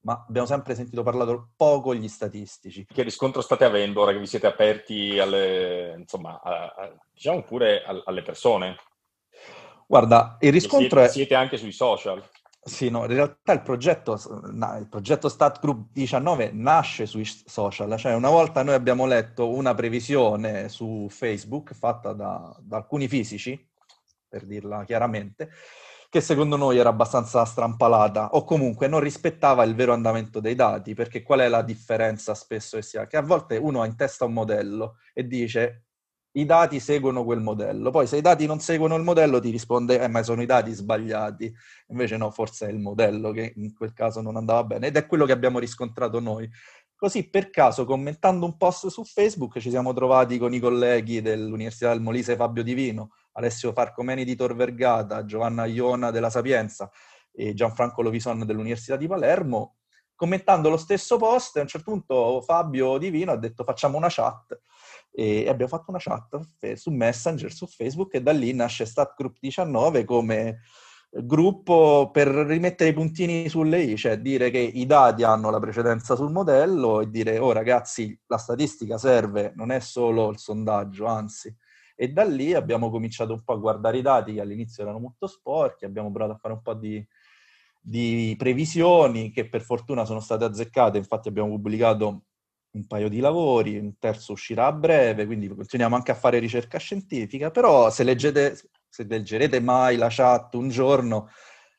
ma 0.01 0.25
abbiamo 0.27 0.47
sempre 0.47 0.75
sentito 0.75 1.03
parlare 1.03 1.49
poco 1.57 1.95
gli 1.95 2.09
statistici. 2.09 2.87
Che 2.87 3.03
riscontro 3.03 3.41
state 3.41 3.65
avendo 3.65 4.03
ora 4.03 4.13
che 4.13 4.19
vi 4.19 4.27
siete 4.27 4.47
aperti 4.47 5.19
alle, 5.19 5.95
insomma, 5.99 6.41
a, 6.41 6.67
a, 6.67 6.93
diciamo 7.13 7.43
pure 7.43 7.83
alle 7.83 8.23
persone? 8.23 8.77
Guarda, 9.87 10.37
il 10.41 10.53
riscontro 10.53 10.99
siete, 11.01 11.05
è... 11.05 11.09
Siete 11.09 11.35
anche 11.35 11.57
sui 11.57 11.73
social? 11.73 12.23
Sì, 12.61 12.91
no, 12.91 13.05
in 13.05 13.15
realtà 13.15 13.53
il 13.53 13.63
progetto, 13.63 14.13
il 14.13 14.87
progetto 14.91 15.29
Stat 15.29 15.59
Group 15.61 15.89
19 15.93 16.51
nasce 16.53 17.07
sui 17.07 17.25
social, 17.25 17.97
cioè 17.97 18.15
una 18.15 18.29
volta 18.29 18.63
noi 18.63 18.75
abbiamo 18.75 19.07
letto 19.07 19.49
una 19.49 19.75
previsione 19.75 20.69
su 20.69 21.07
Facebook 21.09 21.73
fatta 21.73 22.13
da, 22.13 22.55
da 22.61 22.77
alcuni 22.77 23.09
fisici, 23.09 23.67
per 24.29 24.45
dirla 24.45 24.85
chiaramente, 24.85 25.51
che 26.11 26.21
secondo 26.21 26.57
noi 26.57 26.79
era 26.79 26.89
abbastanza 26.89 27.45
strampalata 27.45 28.31
o 28.31 28.45
comunque 28.45 28.89
non 28.89 29.01
rispettava 29.01 29.63
il 29.65 29.75
vero 29.75 29.93
andamento 29.93 30.41
dei 30.41 30.55
dati, 30.55 30.95
perché 30.95 31.23
qual 31.23 31.41
è 31.41 31.49
la 31.49 31.63
differenza 31.63 32.35
spesso 32.35 32.77
che 32.77 32.83
si 32.83 32.97
ha? 32.97 33.07
Che 33.07 33.17
a 33.17 33.23
volte 33.23 33.57
uno 33.57 33.83
ha 33.83 33.87
in 33.87 33.97
testa 33.97 34.25
un 34.25 34.33
modello 34.33 34.97
e 35.13 35.27
dice 35.27 35.89
i 36.33 36.45
dati 36.45 36.79
seguono 36.79 37.25
quel 37.25 37.41
modello. 37.41 37.91
Poi 37.91 38.07
se 38.07 38.17
i 38.19 38.21
dati 38.21 38.47
non 38.47 38.61
seguono 38.61 38.97
il 38.97 39.03
modello 39.03 39.41
ti 39.41 39.51
risponde, 39.51 40.01
eh, 40.01 40.09
ma 40.09 40.23
sono 40.23 40.41
i 40.43 40.47
dati 40.47 40.73
sbagliati. 40.73 41.53
Invece 41.89 42.17
no, 42.17 42.31
forse 42.31 42.69
è 42.69 42.71
il 42.71 42.79
modello 42.79 43.33
che 43.33 43.53
in 43.57 43.75
quel 43.75 43.93
caso 43.93 44.21
non 44.21 44.37
andava 44.37 44.63
bene. 44.65 44.87
Ed 44.87 44.97
è 44.97 45.07
quello 45.07 45.27
che 45.27 45.33
abbiamo 45.33 45.59
riscontrato 45.59 46.21
noi. 46.21 46.49
Così 46.95 47.29
per 47.29 47.51
caso, 47.51 47.85
commentando 47.85 48.45
un 48.45 48.57
post 48.57 48.89
su 48.89 49.05
Facebook, 49.05 49.59
ci 49.59 49.71
siamo 49.71 49.93
trovati 49.93 50.39
con 50.39 50.53
i 50.53 50.61
colleghi 50.61 51.23
dell'Università 51.23 51.91
del 51.91 52.01
Molise 52.01 52.37
Fabio 52.37 52.63
Divino, 52.63 53.11
Alessio 53.39 53.73
Farcomeni 53.73 54.25
di 54.25 54.35
Tor 54.35 54.55
Vergata, 54.55 55.25
Giovanna 55.25 55.65
Iona 55.65 56.11
della 56.11 56.31
Sapienza 56.31 56.91
e 57.33 57.55
Gianfranco 57.55 58.03
Lovison 58.03 58.45
dell'Università 58.45 58.97
di 58.97 59.07
Palermo, 59.07 59.77
commentando 60.15 60.69
lo 60.69 60.77
stesso 60.77 61.17
post, 61.17 61.57
a 61.57 61.61
un 61.61 61.69
certo 61.69 61.93
punto 61.93 62.41
Fabio 62.43 62.99
Divino 62.99 63.31
ha 63.31 63.37
detto 63.37 63.63
facciamo 63.63 63.97
una 63.97 64.09
chat 64.11 64.61
e 65.13 65.49
abbiamo 65.49 65.71
fatto 65.71 65.91
una 65.91 66.01
chat 66.01 66.75
su 66.75 66.91
Messenger, 66.91 67.53
su 67.53 67.67
Facebook 67.67 68.15
e 68.15 68.23
da 68.23 68.33
lì 68.33 68.53
nasce 68.53 68.85
StatGroup 68.85 69.37
19 69.39 70.05
come 70.05 70.61
gruppo 71.11 72.11
per 72.13 72.29
rimettere 72.29 72.91
i 72.91 72.93
puntini 72.93 73.49
sulle 73.49 73.81
i, 73.81 73.97
cioè 73.97 74.19
dire 74.19 74.51
che 74.51 74.59
i 74.59 74.85
dati 74.85 75.23
hanno 75.23 75.51
la 75.51 75.61
precedenza 75.61 76.17
sul 76.17 76.31
modello 76.31 77.01
e 77.01 77.09
dire 77.09 77.39
oh 77.39 77.53
ragazzi 77.53 78.19
la 78.27 78.37
statistica 78.37 78.99
serve, 78.99 79.53
non 79.55 79.71
è 79.71 79.79
solo 79.79 80.29
il 80.31 80.39
sondaggio, 80.39 81.07
anzi. 81.07 81.55
E 82.01 82.13
da 82.13 82.23
lì 82.23 82.55
abbiamo 82.55 82.91
cominciato 82.91 83.33
un 83.33 83.43
po' 83.43 83.55
a 83.55 83.57
guardare 83.57 83.99
i 83.99 84.03
dati 84.03 84.35
che 84.35 84.41
all'inizio 84.41 84.85
erano 84.85 85.01
molto 85.01 85.27
sporchi, 85.27 85.85
abbiamo 85.85 86.13
provato 86.13 86.37
a 86.37 86.39
fare 86.39 86.55
un 86.55 86.63
po' 86.63 86.75
di, 86.75 87.05
di 87.81 88.37
previsioni 88.39 89.33
che 89.33 89.49
per 89.49 89.63
fortuna 89.63 90.05
sono 90.05 90.21
state 90.21 90.45
azzeccate, 90.45 90.97
infatti 90.97 91.27
abbiamo 91.27 91.49
pubblicato 91.49 92.23
un 92.71 92.87
paio 92.87 93.09
di 93.09 93.19
lavori, 93.19 93.79
un 93.79 93.99
terzo 93.99 94.31
uscirà 94.31 94.67
a 94.67 94.73
breve, 94.73 95.27
quindi 95.27 95.49
continuiamo 95.49 95.97
anche 95.97 96.13
a 96.13 96.15
fare 96.15 96.39
ricerca 96.39 96.79
scientifica, 96.79 97.51
però 97.51 97.91
se, 97.91 98.05
leggete, 98.05 98.57
se 98.89 99.05
leggerete 99.05 99.59
mai 99.59 99.97
la 99.97 100.09
chat 100.09 100.55
un 100.55 100.69
giorno, 100.69 101.31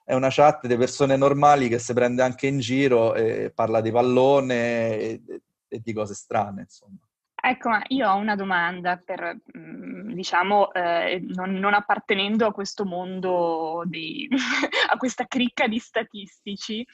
è 0.03 0.15
una 0.15 0.29
chat 0.29 0.67
di 0.67 0.75
persone 0.75 1.15
normali 1.15 1.69
che 1.69 1.79
si 1.79 1.93
prende 1.93 2.23
anche 2.23 2.47
in 2.47 2.59
giro 2.59 3.13
e 3.13 3.51
parla 3.55 3.79
di 3.79 3.91
pallone 3.91 4.97
e, 4.97 5.21
e 5.67 5.79
di 5.79 5.93
cose 5.93 6.13
strane, 6.13 6.63
insomma. 6.63 7.08
Ecco, 7.41 7.69
io 7.87 8.09
ho 8.09 8.15
una 8.15 8.35
domanda 8.35 8.97
per, 8.97 9.39
mm, 9.57 10.11
diciamo, 10.11 10.73
eh, 10.73 11.19
non, 11.29 11.53
non, 11.53 11.73
appartenendo 11.73 12.45
a 12.45 12.51
questo 12.51 12.83
mondo, 12.85 13.83
di, 13.85 14.27
a 14.89 14.97
questa 14.97 15.25
cricca 15.25 15.67
di 15.67 15.79
statistici, 15.79 16.85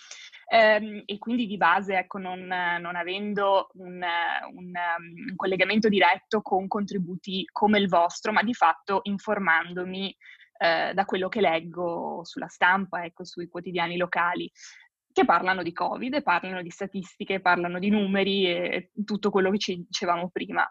ehm, 0.51 1.03
e 1.05 1.17
quindi 1.17 1.47
di 1.47 1.57
base, 1.57 1.97
ecco, 1.97 2.19
non, 2.19 2.45
non 2.45 2.95
avendo 2.95 3.69
un, 3.73 4.03
un, 4.53 4.73
un, 4.73 5.35
collegamento 5.35 5.89
diretto 5.89 6.41
con 6.41 6.67
contributi 6.67 7.47
come 7.51 7.79
il 7.79 7.87
vostro, 7.87 8.31
ma 8.31 8.43
di 8.43 8.53
fatto 8.53 8.99
informandomi 9.03 10.15
eh, 10.57 10.93
da 10.93 11.05
quello 11.05 11.27
che 11.27 11.41
leggo 11.41 12.21
sulla 12.23 12.47
stampa, 12.47 13.03
ecco, 13.03 13.25
sui 13.25 13.47
quotidiani 13.47 13.97
locali 13.97 14.49
che 15.15 15.23
parlano 15.23 15.63
di 15.63 15.71
Covid, 15.71 16.21
parlano 16.23 16.61
di 16.61 16.69
statistiche, 16.69 17.39
parlano 17.39 17.79
di 17.79 17.89
numeri 17.89 18.47
e 18.47 18.91
tutto 19.05 19.29
quello 19.29 19.49
che 19.49 19.59
ci 19.59 19.85
dicevamo 19.87 20.29
prima. 20.29 20.69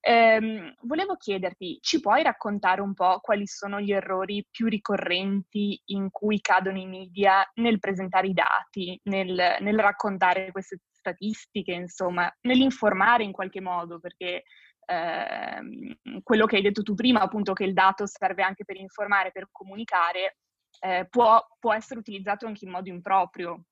Ehm, 0.00 0.74
volevo 0.84 1.16
chiederti, 1.16 1.76
ci 1.82 2.00
puoi 2.00 2.22
raccontare 2.22 2.80
un 2.80 2.94
po' 2.94 3.20
quali 3.20 3.46
sono 3.46 3.82
gli 3.82 3.92
errori 3.92 4.46
più 4.50 4.66
ricorrenti 4.66 5.78
in 5.90 6.08
cui 6.10 6.40
cadono 6.40 6.78
i 6.78 6.86
media 6.86 7.46
nel 7.56 7.78
presentare 7.78 8.28
i 8.28 8.32
dati, 8.32 8.98
nel, 9.04 9.58
nel 9.60 9.78
raccontare 9.78 10.52
queste 10.52 10.78
statistiche, 10.90 11.72
insomma, 11.72 12.34
nell'informare 12.48 13.24
in 13.24 13.32
qualche 13.32 13.60
modo, 13.60 14.00
perché 14.00 14.44
ehm, 14.86 16.22
quello 16.22 16.46
che 16.46 16.56
hai 16.56 16.62
detto 16.62 16.82
tu 16.82 16.94
prima, 16.94 17.20
appunto 17.20 17.52
che 17.52 17.64
il 17.64 17.74
dato 17.74 18.06
serve 18.06 18.42
anche 18.42 18.64
per 18.64 18.76
informare, 18.76 19.32
per 19.32 19.48
comunicare, 19.52 20.38
eh, 20.80 21.06
può, 21.10 21.44
può 21.60 21.74
essere 21.74 22.00
utilizzato 22.00 22.46
anche 22.46 22.64
in 22.64 22.70
modo 22.70 22.88
improprio. 22.88 23.66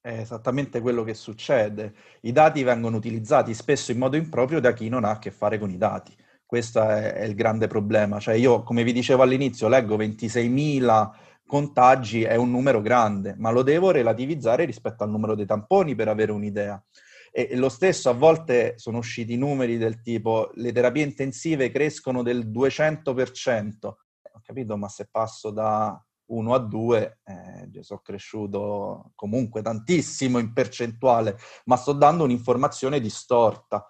È 0.00 0.10
esattamente 0.10 0.80
quello 0.80 1.02
che 1.02 1.14
succede. 1.14 1.94
I 2.22 2.32
dati 2.32 2.62
vengono 2.62 2.96
utilizzati 2.96 3.52
spesso 3.52 3.90
in 3.90 3.98
modo 3.98 4.16
improprio 4.16 4.60
da 4.60 4.72
chi 4.72 4.88
non 4.88 5.04
ha 5.04 5.10
a 5.10 5.18
che 5.18 5.30
fare 5.30 5.58
con 5.58 5.70
i 5.70 5.76
dati. 5.76 6.16
Questo 6.46 6.80
è, 6.80 7.14
è 7.14 7.24
il 7.24 7.34
grande 7.34 7.66
problema. 7.66 8.18
Cioè 8.18 8.34
io, 8.34 8.62
come 8.62 8.84
vi 8.84 8.92
dicevo 8.92 9.22
all'inizio, 9.22 9.68
leggo 9.68 9.96
26.000 9.96 11.10
contagi, 11.46 12.22
è 12.22 12.36
un 12.36 12.50
numero 12.50 12.80
grande, 12.80 13.34
ma 13.38 13.50
lo 13.50 13.62
devo 13.62 13.90
relativizzare 13.90 14.64
rispetto 14.64 15.02
al 15.02 15.10
numero 15.10 15.34
dei 15.34 15.46
tamponi 15.46 15.94
per 15.94 16.08
avere 16.08 16.30
un'idea. 16.30 16.80
E 17.32 17.56
lo 17.56 17.68
stesso, 17.68 18.08
a 18.08 18.14
volte 18.14 18.74
sono 18.78 18.98
usciti 18.98 19.36
numeri 19.36 19.78
del 19.78 20.00
tipo 20.00 20.50
le 20.54 20.72
terapie 20.72 21.04
intensive 21.04 21.70
crescono 21.70 22.22
del 22.22 22.48
200%. 22.50 23.76
Ho 23.82 24.40
capito, 24.42 24.76
ma 24.76 24.88
se 24.88 25.08
passo 25.10 25.50
da 25.50 26.00
1 26.28 26.54
a 26.54 26.58
2, 26.58 27.18
eh, 27.24 27.82
sono 27.82 28.00
cresciuto 28.02 29.12
comunque 29.14 29.62
tantissimo 29.62 30.38
in 30.38 30.52
percentuale, 30.52 31.38
ma 31.64 31.76
sto 31.76 31.92
dando 31.92 32.24
un'informazione 32.24 33.00
distorta. 33.00 33.86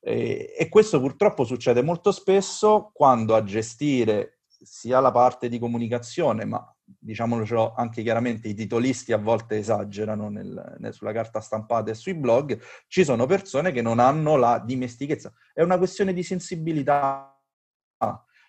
E, 0.00 0.54
e 0.56 0.68
questo 0.68 1.00
purtroppo 1.00 1.44
succede 1.44 1.82
molto 1.82 2.12
spesso 2.12 2.90
quando 2.92 3.34
a 3.34 3.42
gestire 3.42 4.40
sia 4.46 5.00
la 5.00 5.10
parte 5.10 5.48
di 5.48 5.58
comunicazione, 5.58 6.44
ma 6.44 6.64
diciamolo 6.98 7.74
anche 7.74 8.02
chiaramente, 8.02 8.48
i 8.48 8.54
titolisti 8.54 9.12
a 9.12 9.18
volte 9.18 9.58
esagerano 9.58 10.28
nel, 10.28 10.76
nel, 10.78 10.94
sulla 10.94 11.12
carta 11.12 11.40
stampata 11.40 11.90
e 11.90 11.94
sui 11.94 12.14
blog, 12.14 12.60
ci 12.86 13.04
sono 13.04 13.26
persone 13.26 13.72
che 13.72 13.82
non 13.82 13.98
hanno 13.98 14.36
la 14.36 14.58
dimestichezza. 14.58 15.32
È 15.52 15.62
una 15.62 15.78
questione 15.78 16.12
di 16.12 16.22
sensibilità. 16.22 17.32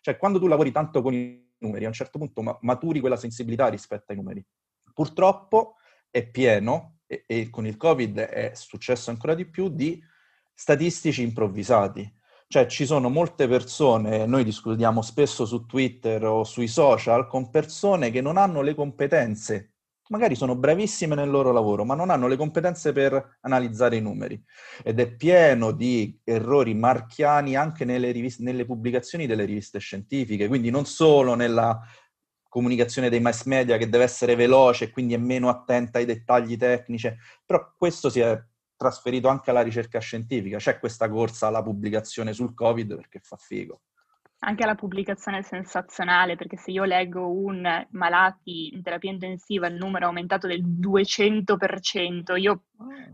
Cioè, 0.01 0.17
quando 0.17 0.39
tu 0.39 0.47
lavori 0.47 0.71
tanto 0.71 1.01
con 1.01 1.13
i 1.13 1.48
numeri, 1.59 1.85
a 1.85 1.87
un 1.87 1.93
certo 1.93 2.17
punto 2.17 2.59
maturi 2.61 2.99
quella 2.99 3.17
sensibilità 3.17 3.67
rispetto 3.67 4.11
ai 4.11 4.17
numeri. 4.17 4.45
Purtroppo 4.93 5.75
è 6.09 6.27
pieno, 6.27 6.99
e, 7.05 7.23
e 7.25 7.49
con 7.49 7.65
il 7.65 7.77
Covid 7.77 8.19
è 8.19 8.51
successo 8.53 9.09
ancora 9.09 9.33
di 9.33 9.45
più, 9.45 9.69
di 9.69 10.01
statistici 10.53 11.21
improvvisati. 11.21 12.17
Cioè 12.47 12.65
ci 12.65 12.85
sono 12.85 13.09
molte 13.09 13.47
persone, 13.47 14.25
noi 14.25 14.43
discutiamo 14.43 15.01
spesso 15.01 15.45
su 15.45 15.65
Twitter 15.65 16.23
o 16.25 16.43
sui 16.43 16.67
social, 16.67 17.27
con 17.27 17.49
persone 17.49 18.09
che 18.09 18.21
non 18.21 18.37
hanno 18.37 18.61
le 18.61 18.73
competenze 18.73 19.73
magari 20.09 20.35
sono 20.35 20.55
bravissime 20.55 21.15
nel 21.15 21.29
loro 21.29 21.51
lavoro, 21.51 21.85
ma 21.85 21.95
non 21.95 22.09
hanno 22.09 22.27
le 22.27 22.35
competenze 22.35 22.91
per 22.93 23.37
analizzare 23.41 23.95
i 23.95 24.01
numeri. 24.01 24.41
Ed 24.83 24.99
è 24.99 25.11
pieno 25.15 25.71
di 25.71 26.19
errori 26.23 26.73
marchiani 26.73 27.55
anche 27.55 27.85
nelle, 27.85 28.11
riviste, 28.11 28.43
nelle 28.43 28.65
pubblicazioni 28.65 29.25
delle 29.27 29.45
riviste 29.45 29.79
scientifiche, 29.79 30.47
quindi 30.47 30.69
non 30.69 30.85
solo 30.85 31.35
nella 31.35 31.79
comunicazione 32.47 33.09
dei 33.09 33.19
mass 33.19 33.43
media 33.43 33.77
che 33.77 33.89
deve 33.89 34.03
essere 34.03 34.35
veloce 34.35 34.85
e 34.85 34.89
quindi 34.89 35.13
è 35.13 35.17
meno 35.17 35.49
attenta 35.49 35.99
ai 35.99 36.05
dettagli 36.05 36.57
tecnici, 36.57 37.13
però 37.45 37.73
questo 37.77 38.09
si 38.09 38.19
è 38.19 38.41
trasferito 38.75 39.27
anche 39.27 39.51
alla 39.51 39.61
ricerca 39.61 39.99
scientifica, 39.99 40.57
c'è 40.57 40.79
questa 40.79 41.09
corsa 41.09 41.47
alla 41.47 41.61
pubblicazione 41.61 42.33
sul 42.33 42.55
Covid 42.55 42.95
perché 42.95 43.19
fa 43.21 43.35
figo. 43.37 43.81
Anche 44.41 44.65
la 44.65 44.75
pubblicazione 44.75 45.43
sensazionale, 45.43 46.37
perché 46.37 46.55
se 46.55 46.71
io 46.71 46.85
leggo 46.85 47.29
un 47.29 47.87
malati 47.91 48.73
in 48.73 48.81
terapia 48.81 49.11
intensiva, 49.11 49.67
il 49.67 49.75
numero 49.75 50.05
è 50.05 50.07
aumentato 50.07 50.47
del 50.47 50.63
200%, 50.63 52.37
io, 52.37 52.61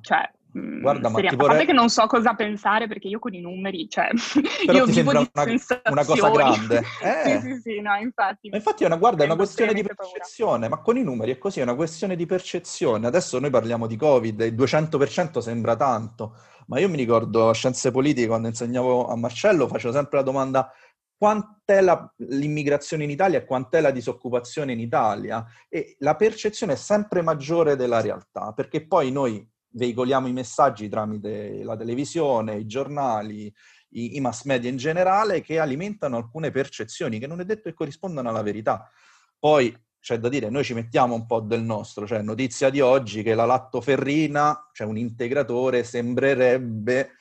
cioè, 0.01 0.29
mm, 0.55 0.81
Guarda, 0.81 1.09
ma 1.09 1.15
vorrei... 1.15 1.29
a 1.29 1.35
parte 1.35 1.65
che 1.65 1.73
non 1.73 1.89
so 1.89 2.05
cosa 2.05 2.35
pensare 2.35 2.87
perché 2.87 3.07
io 3.07 3.17
con 3.17 3.33
i 3.33 3.39
numeri, 3.39 3.89
cioè, 3.89 4.09
Però 4.67 4.77
io 4.77 4.85
vivo 4.85 5.11
di 5.13 5.17
una, 5.17 5.43
una, 5.89 6.05
cosa 6.05 6.29
grande. 6.29 6.83
Eh. 7.01 7.39
sì, 7.39 7.41
sì, 7.41 7.61
sì, 7.61 7.81
no, 7.81 7.95
infatti. 7.95 8.49
Ma 8.49 8.57
infatti 8.57 8.83
è 8.83 8.85
una, 8.85 8.97
guarda, 8.97 9.23
è 9.23 9.25
una 9.25 9.35
questione 9.35 9.73
di 9.73 9.81
percezione, 9.81 10.67
paura. 10.67 10.75
ma 10.75 10.81
con 10.83 10.97
i 10.97 11.03
numeri 11.03 11.31
è 11.31 11.37
così, 11.39 11.59
è 11.59 11.63
una 11.63 11.73
questione 11.73 12.15
di 12.15 12.27
percezione. 12.27 13.07
Adesso 13.07 13.39
noi 13.39 13.49
parliamo 13.49 13.87
di 13.87 13.95
Covid, 13.95 14.41
il 14.41 14.53
200% 14.53 15.39
sembra 15.39 15.75
tanto, 15.75 16.35
ma 16.67 16.79
io 16.79 16.89
mi 16.89 16.97
ricordo 16.97 17.49
a 17.49 17.53
Scienze 17.53 17.91
Politiche, 17.91 18.27
quando 18.27 18.47
insegnavo 18.47 19.07
a 19.07 19.15
Marcello, 19.15 19.67
facevo 19.67 19.93
sempre 19.93 20.17
la 20.17 20.23
domanda 20.23 20.71
quant'è 21.17 21.81
la, 21.81 22.13
l'immigrazione 22.17 23.03
in 23.03 23.09
Italia 23.09 23.39
e 23.39 23.45
quant'è 23.45 23.81
la 23.81 23.91
disoccupazione 23.91 24.73
in 24.73 24.79
Italia 24.79 25.45
e 25.69 25.95
la 25.99 26.15
percezione 26.15 26.73
è 26.73 26.77
sempre 26.77 27.21
maggiore 27.21 27.75
della 27.75 28.01
realtà, 28.01 28.51
perché 28.53 28.85
poi 28.85 29.11
noi 29.11 29.47
veicoliamo 29.75 30.27
i 30.27 30.33
messaggi 30.33 30.89
tramite 30.89 31.63
la 31.63 31.75
televisione, 31.75 32.57
i 32.57 32.65
giornali, 32.65 33.53
i, 33.89 34.15
i 34.15 34.21
mass 34.21 34.43
media 34.43 34.69
in 34.69 34.77
generale 34.77 35.41
che 35.41 35.59
alimentano 35.59 36.17
alcune 36.17 36.51
percezioni 36.51 37.19
che 37.19 37.27
non 37.27 37.39
è 37.39 37.45
detto 37.45 37.69
che 37.69 37.73
corrispondano 37.73 38.29
alla 38.29 38.41
verità. 38.41 38.89
Poi 39.37 39.75
c'è 39.99 40.19
da 40.19 40.29
dire, 40.29 40.49
noi 40.49 40.63
ci 40.63 40.75
mettiamo 40.75 41.15
un 41.15 41.25
po' 41.25 41.39
del 41.39 41.63
nostro, 41.63 42.05
cioè 42.05 42.21
notizia 42.21 42.69
di 42.69 42.79
oggi 42.79 43.23
che 43.23 43.33
la 43.33 43.45
lattoferrina, 43.45 44.69
cioè 44.71 44.85
un 44.87 44.97
integratore, 44.97 45.83
sembrerebbe 45.83 47.15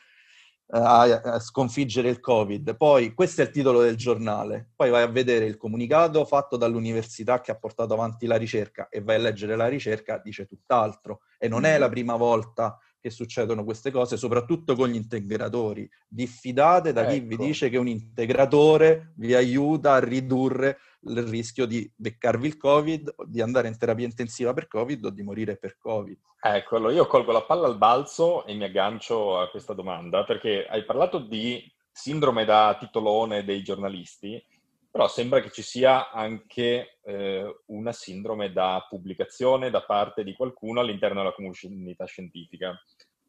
a, 0.71 1.39
sconfiggere 1.41 2.09
il 2.09 2.21
Covid. 2.21 2.77
Poi 2.77 3.15
questo 3.15 3.43
è 3.43 3.45
il 3.45 3.51
titolo 3.51 3.81
del 3.81 3.97
giornale, 3.97 4.71
poi 4.75 4.91
vai 4.91 5.03
a 5.03 5.09
vedere 5.09 5.45
il 5.45 5.57
comunicato 5.57 6.25
fatto 6.25 6.57
dall'università 6.57 7.41
che 7.41 7.51
ha 7.51 7.57
portato 7.57 7.95
avanti 7.95 8.27
la 8.27 8.37
ricerca 8.37 8.89
e 8.89 9.03
vai 9.03 9.17
a 9.17 9.21
leggere 9.21 9.57
la 9.57 9.69
ricerca, 9.69 10.21
dice 10.23 10.47
tutt'altro. 10.47 11.21
E 11.39 11.49
non 11.49 11.65
è 11.65 11.79
la 11.79 11.89
prima 11.89 12.17
volta 12.17 12.79
che 13.05 13.11
succedono 13.11 13.65
queste 13.65 13.91
cose, 13.91 14.17
soprattutto 14.17 14.75
con 14.75 14.89
gli 14.89 14.95
integratori. 14.95 15.87
Diffidate 16.09 16.95
da 16.95 17.05
chi 17.05 17.21
vi 17.21 17.35
ecco. 17.35 17.45
dice 17.45 17.69
che 17.69 17.77
un 17.77 17.87
integratore 17.87 19.13
vi 19.17 19.35
aiuta 19.35 19.93
a 19.93 19.99
ridurre 19.99 20.79
il 21.07 21.23
rischio 21.23 21.67
di 21.67 21.91
beccarvi 21.95 22.47
il 22.47 22.57
Covid, 22.57 23.15
di 23.27 23.41
andare 23.41 23.69
in 23.69 23.79
terapia 23.79 24.07
intensiva 24.07 24.53
per 24.53 24.69
Covid 24.69 25.05
o 25.05 25.11
di 25.11 25.23
morire 25.23 25.57
per 25.57 25.77
Covid. 25.79 26.19
Ecco, 26.41 26.77
allora 26.77 26.93
io 26.93 27.07
colgo 27.07 27.33
la 27.33 27.43
palla 27.43 27.67
al 27.67 27.79
balzo 27.79 28.45
e 28.45 28.55
mi 28.55 28.65
aggancio 28.65 29.39
a 29.39 29.49
questa 29.49 29.73
domanda, 29.73 30.25
perché 30.25 30.67
hai 30.67 30.85
parlato 30.85 31.19
di 31.19 31.73
sindrome 31.91 32.45
da 32.45 32.77
titolone 32.79 33.45
dei 33.45 33.63
giornalisti, 33.63 34.45
però 34.91 35.09
sembra 35.09 35.41
che 35.41 35.51
ci 35.51 35.63
sia 35.63 36.11
anche 36.11 36.99
eh, 37.03 37.61
una 37.67 37.93
sindrome 37.93 38.53
da 38.53 38.87
pubblicazione 38.89 39.71
da 39.71 39.83
parte 39.83 40.23
di 40.23 40.35
qualcuno 40.35 40.81
all'interno 40.81 41.21
della 41.21 41.35
comunità 41.35 42.05
scientifica. 42.05 42.81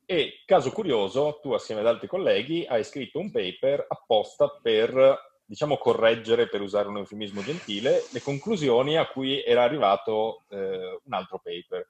E 0.06 0.44
caso 0.46 0.72
curioso, 0.72 1.40
tu 1.42 1.54
assieme 1.54 1.82
ad 1.82 1.88
altri 1.88 2.08
colleghi 2.08 2.66
hai 2.68 2.84
scritto 2.84 3.18
un 3.18 3.32
paper 3.32 3.86
apposta 3.88 4.48
per, 4.62 5.35
diciamo, 5.46 5.78
correggere, 5.78 6.50
per 6.50 6.62
usare 6.62 6.88
un 6.88 6.98
eufemismo 6.98 7.42
gentile, 7.42 8.04
le 8.12 8.22
conclusioni 8.22 8.98
a 8.98 9.08
cui 9.08 9.44
era 9.44 9.64
arrivato 9.64 10.44
eh, 10.50 11.00
un 11.04 11.14
altro 11.14 11.40
paper 11.42 11.88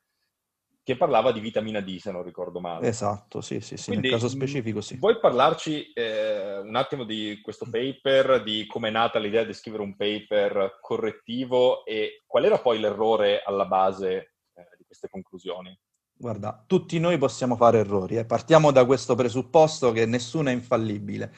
che 0.85 0.95
parlava 0.95 1.31
di 1.31 1.39
vitamina 1.39 1.81
D, 1.81 1.97
se 1.97 2.11
non 2.11 2.21
ricordo 2.21 2.59
male. 2.59 2.87
Esatto, 2.87 3.41
sì, 3.41 3.59
sì, 3.59 3.75
sì, 3.75 3.87
Quindi, 3.87 4.09
nel 4.09 4.19
caso 4.19 4.29
specifico 4.29 4.81
sì. 4.81 4.97
Vuoi 4.97 5.19
parlarci 5.19 5.91
eh, 5.93 6.59
un 6.59 6.75
attimo 6.75 7.05
di 7.05 7.39
questo 7.41 7.65
paper, 7.67 8.43
di 8.43 8.67
come 8.67 8.89
è 8.89 8.91
nata 8.91 9.17
l'idea 9.17 9.43
di 9.43 9.53
scrivere 9.53 9.81
un 9.81 9.95
paper 9.95 10.77
correttivo 10.79 11.83
e 11.85 12.21
qual 12.27 12.45
era 12.45 12.59
poi 12.59 12.79
l'errore 12.79 13.41
alla 13.43 13.65
base 13.65 14.33
eh, 14.53 14.67
di 14.77 14.83
queste 14.85 15.09
conclusioni? 15.09 15.75
Guarda, 16.17 16.63
tutti 16.65 16.97
noi 16.99 17.17
possiamo 17.17 17.55
fare 17.55 17.79
errori, 17.79 18.17
eh. 18.17 18.25
partiamo 18.25 18.71
da 18.71 18.85
questo 18.85 19.15
presupposto 19.15 19.91
che 19.91 20.05
nessuno 20.05 20.49
è 20.49 20.53
infallibile, 20.53 21.33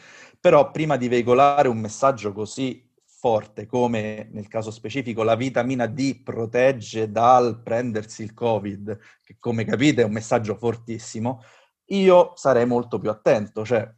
però 0.47 0.71
prima 0.71 0.95
di 0.95 1.09
veicolare 1.09 1.67
un 1.67 1.77
messaggio 1.77 2.31
così 2.31 2.89
forte 3.03 3.65
come 3.65 4.29
nel 4.31 4.47
caso 4.47 4.71
specifico 4.71 5.23
la 5.23 5.35
vitamina 5.35 5.87
D 5.87 6.23
protegge 6.23 7.11
dal 7.11 7.61
prendersi 7.61 8.23
il 8.23 8.33
Covid, 8.33 8.97
che 9.25 9.35
come 9.39 9.65
capite 9.65 10.03
è 10.03 10.05
un 10.05 10.13
messaggio 10.13 10.55
fortissimo, 10.55 11.43
io 11.87 12.31
sarei 12.35 12.65
molto 12.65 12.97
più 12.97 13.09
attento, 13.09 13.65
cioè 13.65 13.93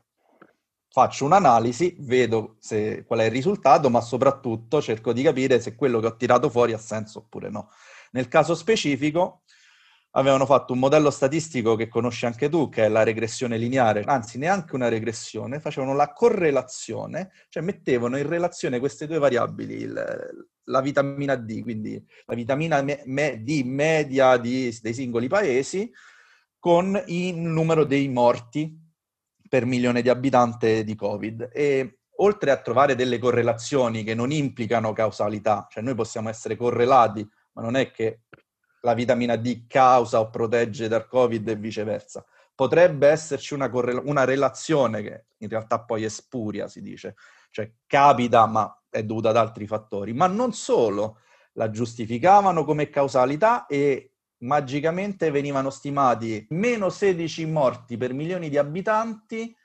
faccio 0.90 1.26
un'analisi, 1.26 1.98
vedo 2.00 2.56
se, 2.58 3.04
qual 3.06 3.20
è 3.20 3.26
il 3.26 3.32
risultato, 3.32 3.92
ma 3.92 4.02
soprattutto 4.02 4.82
cerco 4.82 5.14
di 5.14 5.22
capire 5.22 5.60
se 5.60 5.76
quello 5.76 6.00
che 6.00 6.08
ho 6.08 6.16
tirato 6.16 6.50
fuori 6.50 6.74
ha 6.74 6.80
senso 6.80 7.20
oppure 7.20 7.52
no. 7.52 7.70
Nel 8.14 8.28
caso 8.28 8.56
specifico, 8.56 9.44
avevano 10.12 10.46
fatto 10.46 10.74
un 10.74 10.80
modello 10.80 11.12
statistico 11.12 11.76
che 11.76 11.88
conosci 11.88 12.26
anche 12.26 12.50
tu, 12.50 12.70
che 12.70 12.86
è 12.86 12.90
la 12.90 13.04
regressione 13.04 13.58
lineare, 13.58 14.04
anzi 14.06 14.38
neanche 14.38 14.76
una 14.76 14.88
regressione, 14.88 15.60
facevano 15.60 15.94
la 15.94 16.12
correlazione, 16.12 17.32
cioè 17.50 17.62
mettevano 17.64 18.18
in 18.18 18.28
relazione 18.28 18.80
queste 18.80 19.06
due 19.06 19.20
variabili, 19.20 19.76
il, 19.76 20.48
la 20.64 20.82
vitamina 20.82 21.36
D, 21.36 21.62
quindi 21.62 22.04
la 22.26 22.36
vitamina 22.36 22.82
me, 22.82 23.02
me, 23.06 23.44
D 23.44 23.62
media 23.64 24.38
di, 24.38 24.76
dei 24.82 24.94
singoli 24.94 25.28
paesi, 25.28 25.92
con 26.58 27.02
il 27.08 27.36
numero 27.36 27.86
dei 27.86 28.08
morti 28.10 28.78
per 29.48 29.66
milione 29.66 30.02
di 30.02 30.10
abitanti 30.10 30.84
di 30.84 30.96
Covid. 30.96 31.50
E 31.54 32.00
oltre 32.18 32.52
a 32.52 32.58
trovare 32.58 32.96
delle 32.96 33.18
correlazioni 33.18 34.04
che 34.04 34.14
non 34.14 34.32
implicano 34.32 34.92
causalità, 34.94 35.68
cioè 35.70 35.84
noi 35.84 35.96
possiamo 35.96 36.30
essere 36.30 36.56
correlati, 36.56 37.28
ma 37.54 37.62
non 37.62 37.76
è 37.76 37.92
che 37.92 38.22
la 38.82 38.94
vitamina 38.94 39.36
D 39.36 39.66
causa 39.68 40.20
o 40.20 40.30
protegge 40.30 40.88
dal 40.88 41.08
Covid 41.08 41.48
e 41.48 41.56
viceversa. 41.56 42.26
Potrebbe 42.54 43.08
esserci 43.08 43.54
una, 43.54 43.70
correla- 43.70 44.02
una 44.04 44.26
relazione 44.26 45.02
che 45.02 45.26
in 45.38 45.50
realtà 45.50 45.80
poi 45.82 46.04
è 46.04 46.10
spuria, 46.10 46.68
si 46.68 46.82
dice, 46.82 47.16
cioè 47.52 47.72
capita 47.86 48.46
ma 48.46 48.74
è 48.90 49.04
dovuta 49.04 49.30
ad 49.30 49.38
altri 49.38 49.68
fattori, 49.68 50.14
ma 50.14 50.28
non 50.28 50.54
solo, 50.54 51.20
la 51.54 51.70
giustificavano 51.70 52.64
come 52.64 52.90
causalità 52.90 53.66
e 53.66 54.14
magicamente 54.40 55.32
venivano 55.32 55.70
stimati 55.70 56.46
meno 56.50 56.90
16 56.90 57.46
morti 57.46 57.98
per 57.98 58.14
milioni 58.14 58.50
di 58.50 58.58
abitanti 58.58 59.56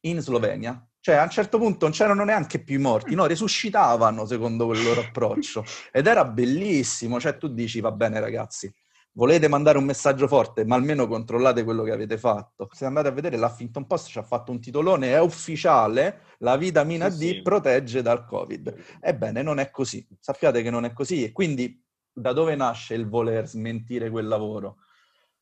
in 0.00 0.20
Slovenia. 0.20 0.84
Cioè, 1.02 1.16
a 1.16 1.24
un 1.24 1.30
certo 1.30 1.58
punto 1.58 1.86
non 1.86 1.90
c'erano 1.92 2.22
neanche 2.22 2.62
più 2.62 2.76
i 2.76 2.80
morti, 2.80 3.16
no, 3.16 3.26
resuscitavano 3.26 4.24
secondo 4.24 4.66
quel 4.66 4.84
loro 4.84 5.00
approccio. 5.00 5.64
Ed 5.90 6.06
era 6.06 6.24
bellissimo. 6.24 7.18
Cioè, 7.18 7.38
tu 7.38 7.48
dici, 7.48 7.80
va 7.80 7.90
bene 7.90 8.20
ragazzi, 8.20 8.72
volete 9.14 9.48
mandare 9.48 9.78
un 9.78 9.84
messaggio 9.84 10.28
forte, 10.28 10.64
ma 10.64 10.76
almeno 10.76 11.08
controllate 11.08 11.64
quello 11.64 11.82
che 11.82 11.90
avete 11.90 12.18
fatto. 12.18 12.68
Se 12.70 12.84
andate 12.84 13.08
a 13.08 13.10
vedere, 13.10 13.36
l'Huffington 13.36 13.84
Post 13.84 14.10
ci 14.10 14.18
ha 14.18 14.22
fatto 14.22 14.52
un 14.52 14.60
titolone, 14.60 15.10
è 15.10 15.20
ufficiale, 15.20 16.20
la 16.38 16.56
vitamina 16.56 17.10
sì, 17.10 17.16
D 17.16 17.34
sì. 17.34 17.42
protegge 17.42 18.00
dal 18.00 18.24
Covid. 18.24 18.72
Ebbene, 19.00 19.42
non 19.42 19.58
è 19.58 19.72
così. 19.72 20.06
Sappiate 20.20 20.62
che 20.62 20.70
non 20.70 20.84
è 20.84 20.92
così. 20.92 21.24
E 21.24 21.32
quindi 21.32 21.84
da 22.12 22.32
dove 22.32 22.54
nasce 22.54 22.94
il 22.94 23.08
voler 23.08 23.48
smentire 23.48 24.08
quel 24.08 24.28
lavoro? 24.28 24.76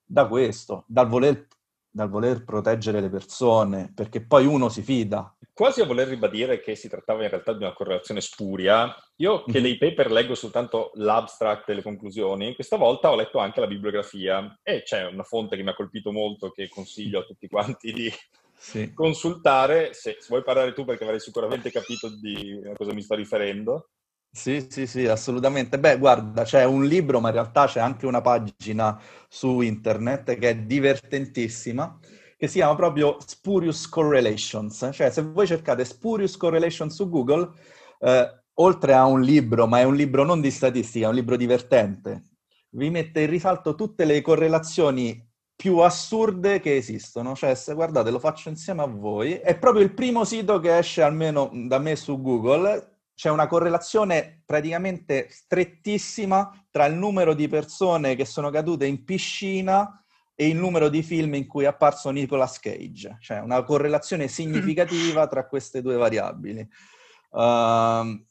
Da 0.07 0.27
questo, 0.27 0.85
dal 0.87 1.07
voler 1.07 1.46
dal 1.90 2.09
voler 2.09 2.44
proteggere 2.44 3.00
le 3.00 3.09
persone, 3.09 3.92
perché 3.94 4.24
poi 4.24 4.46
uno 4.46 4.68
si 4.68 4.83
fida. 4.83 5.35
Quasi 5.53 5.81
a 5.81 5.87
voler 5.87 6.09
ribadire 6.09 6.61
che 6.61 6.74
si 6.76 6.88
trattava 6.88 7.24
in 7.24 7.29
realtà 7.29 7.53
di 7.53 7.64
una 7.64 7.72
correlazione 7.72 8.20
spuria, 8.20 8.94
io 9.16 9.42
che 9.44 9.53
mm-hmm. 9.53 9.62
dei 9.62 9.76
paper 9.76 10.11
leggo 10.11 10.35
soltanto 10.35 10.92
l'abstract 10.94 11.68
e 11.68 11.74
le 11.74 11.83
conclusioni, 11.83 12.55
questa 12.55 12.76
volta 12.76 13.11
ho 13.11 13.16
letto 13.16 13.38
anche 13.38 13.61
la 13.61 13.66
bibliografia 13.66 14.59
e 14.62 14.83
c'è 14.83 15.07
una 15.07 15.24
fonte 15.24 15.57
che 15.57 15.62
mi 15.62 15.70
ha 15.70 15.74
colpito 15.74 16.12
molto 16.12 16.50
che 16.50 16.68
consiglio 16.68 17.20
a 17.20 17.24
tutti 17.24 17.48
quanti 17.48 17.92
di 17.92 18.12
sì. 18.57 18.92
consultare, 18.94 19.92
se, 19.92 20.16
se 20.18 20.26
vuoi 20.29 20.42
parlare 20.42 20.72
tu 20.72 20.85
perché 20.85 21.05
avrei 21.05 21.20
sicuramente 21.20 21.70
capito 21.70 22.09
di 22.09 22.61
a 22.64 22.76
cosa 22.76 22.92
mi 22.92 23.03
sto 23.03 23.14
riferendo. 23.14 23.90
Sì, 24.32 24.66
sì, 24.70 24.86
sì, 24.86 25.06
assolutamente. 25.06 25.78
Beh, 25.80 25.98
guarda, 25.98 26.44
c'è 26.44 26.64
un 26.64 26.84
libro, 26.84 27.18
ma 27.20 27.28
in 27.28 27.34
realtà 27.34 27.66
c'è 27.66 27.80
anche 27.80 28.06
una 28.06 28.20
pagina 28.20 28.98
su 29.28 29.60
internet 29.60 30.38
che 30.38 30.50
è 30.50 30.56
divertentissima, 30.56 31.98
che 32.36 32.46
si 32.46 32.58
chiama 32.58 32.76
proprio 32.76 33.16
Spurious 33.24 33.88
Correlations. 33.88 34.88
Cioè, 34.92 35.10
se 35.10 35.22
voi 35.22 35.46
cercate 35.48 35.84
Spurious 35.84 36.36
Correlations 36.36 36.94
su 36.94 37.08
Google, 37.08 37.50
eh, 37.98 38.42
oltre 38.54 38.94
a 38.94 39.04
un 39.04 39.20
libro, 39.20 39.66
ma 39.66 39.80
è 39.80 39.82
un 39.82 39.96
libro 39.96 40.24
non 40.24 40.40
di 40.40 40.50
statistica, 40.52 41.06
è 41.06 41.08
un 41.08 41.14
libro 41.16 41.36
divertente, 41.36 42.22
vi 42.70 42.88
mette 42.88 43.22
in 43.22 43.30
risalto 43.30 43.74
tutte 43.74 44.04
le 44.04 44.20
correlazioni 44.22 45.26
più 45.56 45.78
assurde 45.78 46.60
che 46.60 46.76
esistono. 46.76 47.34
Cioè, 47.34 47.54
se 47.56 47.74
guardate, 47.74 48.10
lo 48.12 48.20
faccio 48.20 48.48
insieme 48.48 48.82
a 48.82 48.86
voi, 48.86 49.32
è 49.34 49.58
proprio 49.58 49.82
il 49.82 49.92
primo 49.92 50.24
sito 50.24 50.60
che 50.60 50.78
esce 50.78 51.02
almeno 51.02 51.50
da 51.52 51.78
me 51.80 51.96
su 51.96 52.20
Google 52.22 52.99
c'è 53.20 53.28
una 53.28 53.46
correlazione 53.46 54.40
praticamente 54.46 55.28
strettissima 55.28 56.59
tra 56.70 56.87
il 56.87 56.94
numero 56.94 57.35
di 57.35 57.48
persone 57.48 58.14
che 58.14 58.24
sono 58.24 58.48
cadute 58.48 58.87
in 58.87 59.04
piscina 59.04 60.02
e 60.35 60.48
il 60.48 60.56
numero 60.56 60.88
di 60.88 61.02
film 61.02 61.35
in 61.35 61.46
cui 61.46 61.64
è 61.64 61.66
apparso 61.66 62.09
Nicolas 62.09 62.59
Cage. 62.59 63.18
Cioè 63.20 63.40
una 63.40 63.62
correlazione 63.62 64.26
significativa 64.26 65.26
tra 65.26 65.46
queste 65.46 65.83
due 65.83 65.96
variabili. 65.96 66.66
Uh, 67.33 68.24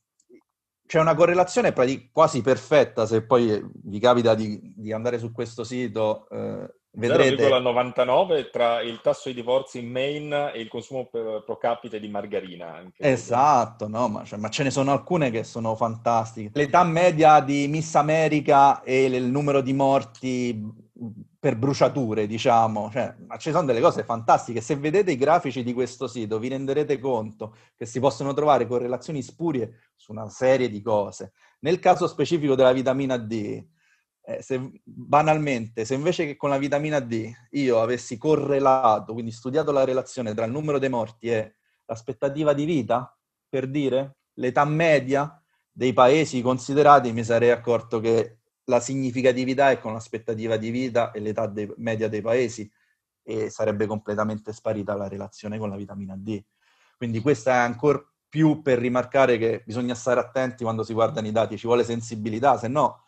c'è 0.87 0.99
una 0.99 1.13
correlazione 1.13 1.71
quasi 2.11 2.41
perfetta, 2.41 3.05
se 3.05 3.21
poi 3.21 3.63
vi 3.83 3.99
capita 3.99 4.33
di, 4.33 4.73
di 4.75 4.91
andare 4.91 5.19
su 5.19 5.31
questo 5.31 5.63
sito, 5.63 6.27
eh, 6.31 6.78
vedrete... 6.91 7.47
0,99 7.47 8.49
tra 8.51 8.81
il 8.81 8.99
tasso 9.01 9.29
di 9.29 9.35
divorzi 9.35 9.79
in 9.79 9.89
Maine 9.89 10.53
e 10.53 10.61
il 10.61 10.67
consumo 10.67 11.05
per, 11.05 11.43
pro 11.45 11.57
capite 11.57 11.99
di 11.99 12.07
margarina. 12.07 12.73
Anche. 12.75 13.03
Esatto, 13.03 13.87
no, 13.87 14.07
ma, 14.07 14.23
cioè, 14.23 14.39
ma, 14.39 14.49
ce 14.49 14.63
ne 14.63 14.71
sono 14.71 14.91
alcune 14.91 15.29
che 15.31 15.43
sono 15.43 15.75
fantastiche. 15.75 16.51
L'età 16.53 16.83
media 16.83 17.39
di 17.41 17.67
Miss 17.67 17.95
America 17.95 18.81
e 18.81 19.05
il 19.05 19.25
numero 19.25 19.61
di 19.61 19.73
morti 19.73 20.87
per 21.39 21.55
bruciature, 21.55 22.27
diciamo, 22.27 22.89
cioè, 22.91 23.15
ma 23.25 23.37
ci 23.37 23.51
sono 23.51 23.65
delle 23.65 23.79
cose 23.79 24.03
fantastiche. 24.03 24.59
Se 24.59 24.75
vedete 24.75 25.11
i 25.11 25.17
grafici 25.17 25.63
di 25.63 25.73
questo 25.73 26.07
sito, 26.07 26.37
vi 26.37 26.49
renderete 26.49 26.99
conto 26.99 27.55
che 27.77 27.85
si 27.85 28.01
possono 28.01 28.33
trovare 28.33 28.67
correlazioni 28.67 29.21
spurie 29.21 29.91
su 29.95 30.11
una 30.11 30.29
serie 30.29 30.69
di 30.69 30.81
cose. 30.81 31.31
Nel 31.59 31.79
caso 31.79 32.07
specifico 32.07 32.55
della 32.55 32.73
vitamina 32.73 33.15
D, 33.15 33.63
eh, 34.29 34.43
se, 34.43 34.81
banalmente, 34.83 35.85
se 35.85 35.95
invece 35.95 36.25
che 36.25 36.37
con 36.37 36.51
la 36.51 36.59
vitamina 36.59 36.99
D 36.99 37.31
io 37.51 37.81
avessi 37.81 38.17
correlato, 38.17 39.13
quindi 39.13 39.31
studiato 39.31 39.71
la 39.71 39.83
relazione 39.83 40.35
tra 40.35 40.45
il 40.45 40.51
numero 40.51 40.77
dei 40.77 40.89
morti 40.89 41.29
e 41.29 41.55
l'aspettativa 41.85 42.53
di 42.53 42.65
vita, 42.65 43.17
per 43.49 43.67
dire, 43.67 44.17
l'età 44.33 44.63
media 44.65 45.41
dei 45.71 45.93
paesi 45.93 46.41
considerati, 46.41 47.11
mi 47.11 47.23
sarei 47.23 47.49
accorto 47.49 47.99
che 47.99 48.41
la 48.65 48.79
significatività 48.79 49.71
è 49.71 49.79
con 49.79 49.93
l'aspettativa 49.93 50.57
di 50.57 50.69
vita 50.69 51.09
e 51.11 51.19
l'età 51.21 51.47
dei, 51.47 51.71
media 51.77 52.07
dei 52.07 52.21
paesi 52.21 52.71
e 53.23 53.49
sarebbe 53.49 53.87
completamente 53.87 54.53
sparita 54.53 54.93
la 54.93 55.07
relazione 55.07 55.57
con 55.57 55.69
la 55.69 55.75
vitamina 55.75 56.15
D. 56.15 56.39
Quindi 56.97 57.19
questa 57.19 57.53
è 57.53 57.57
ancora 57.57 57.99
più 58.27 58.61
per 58.61 58.77
rimarcare 58.77 59.39
che 59.39 59.63
bisogna 59.65 59.95
stare 59.95 60.19
attenti 60.19 60.63
quando 60.63 60.83
si 60.83 60.93
guardano 60.93 61.25
i 61.25 61.31
dati, 61.31 61.57
ci 61.57 61.65
vuole 61.65 61.83
sensibilità, 61.83 62.57
se 62.59 62.67
no 62.67 63.05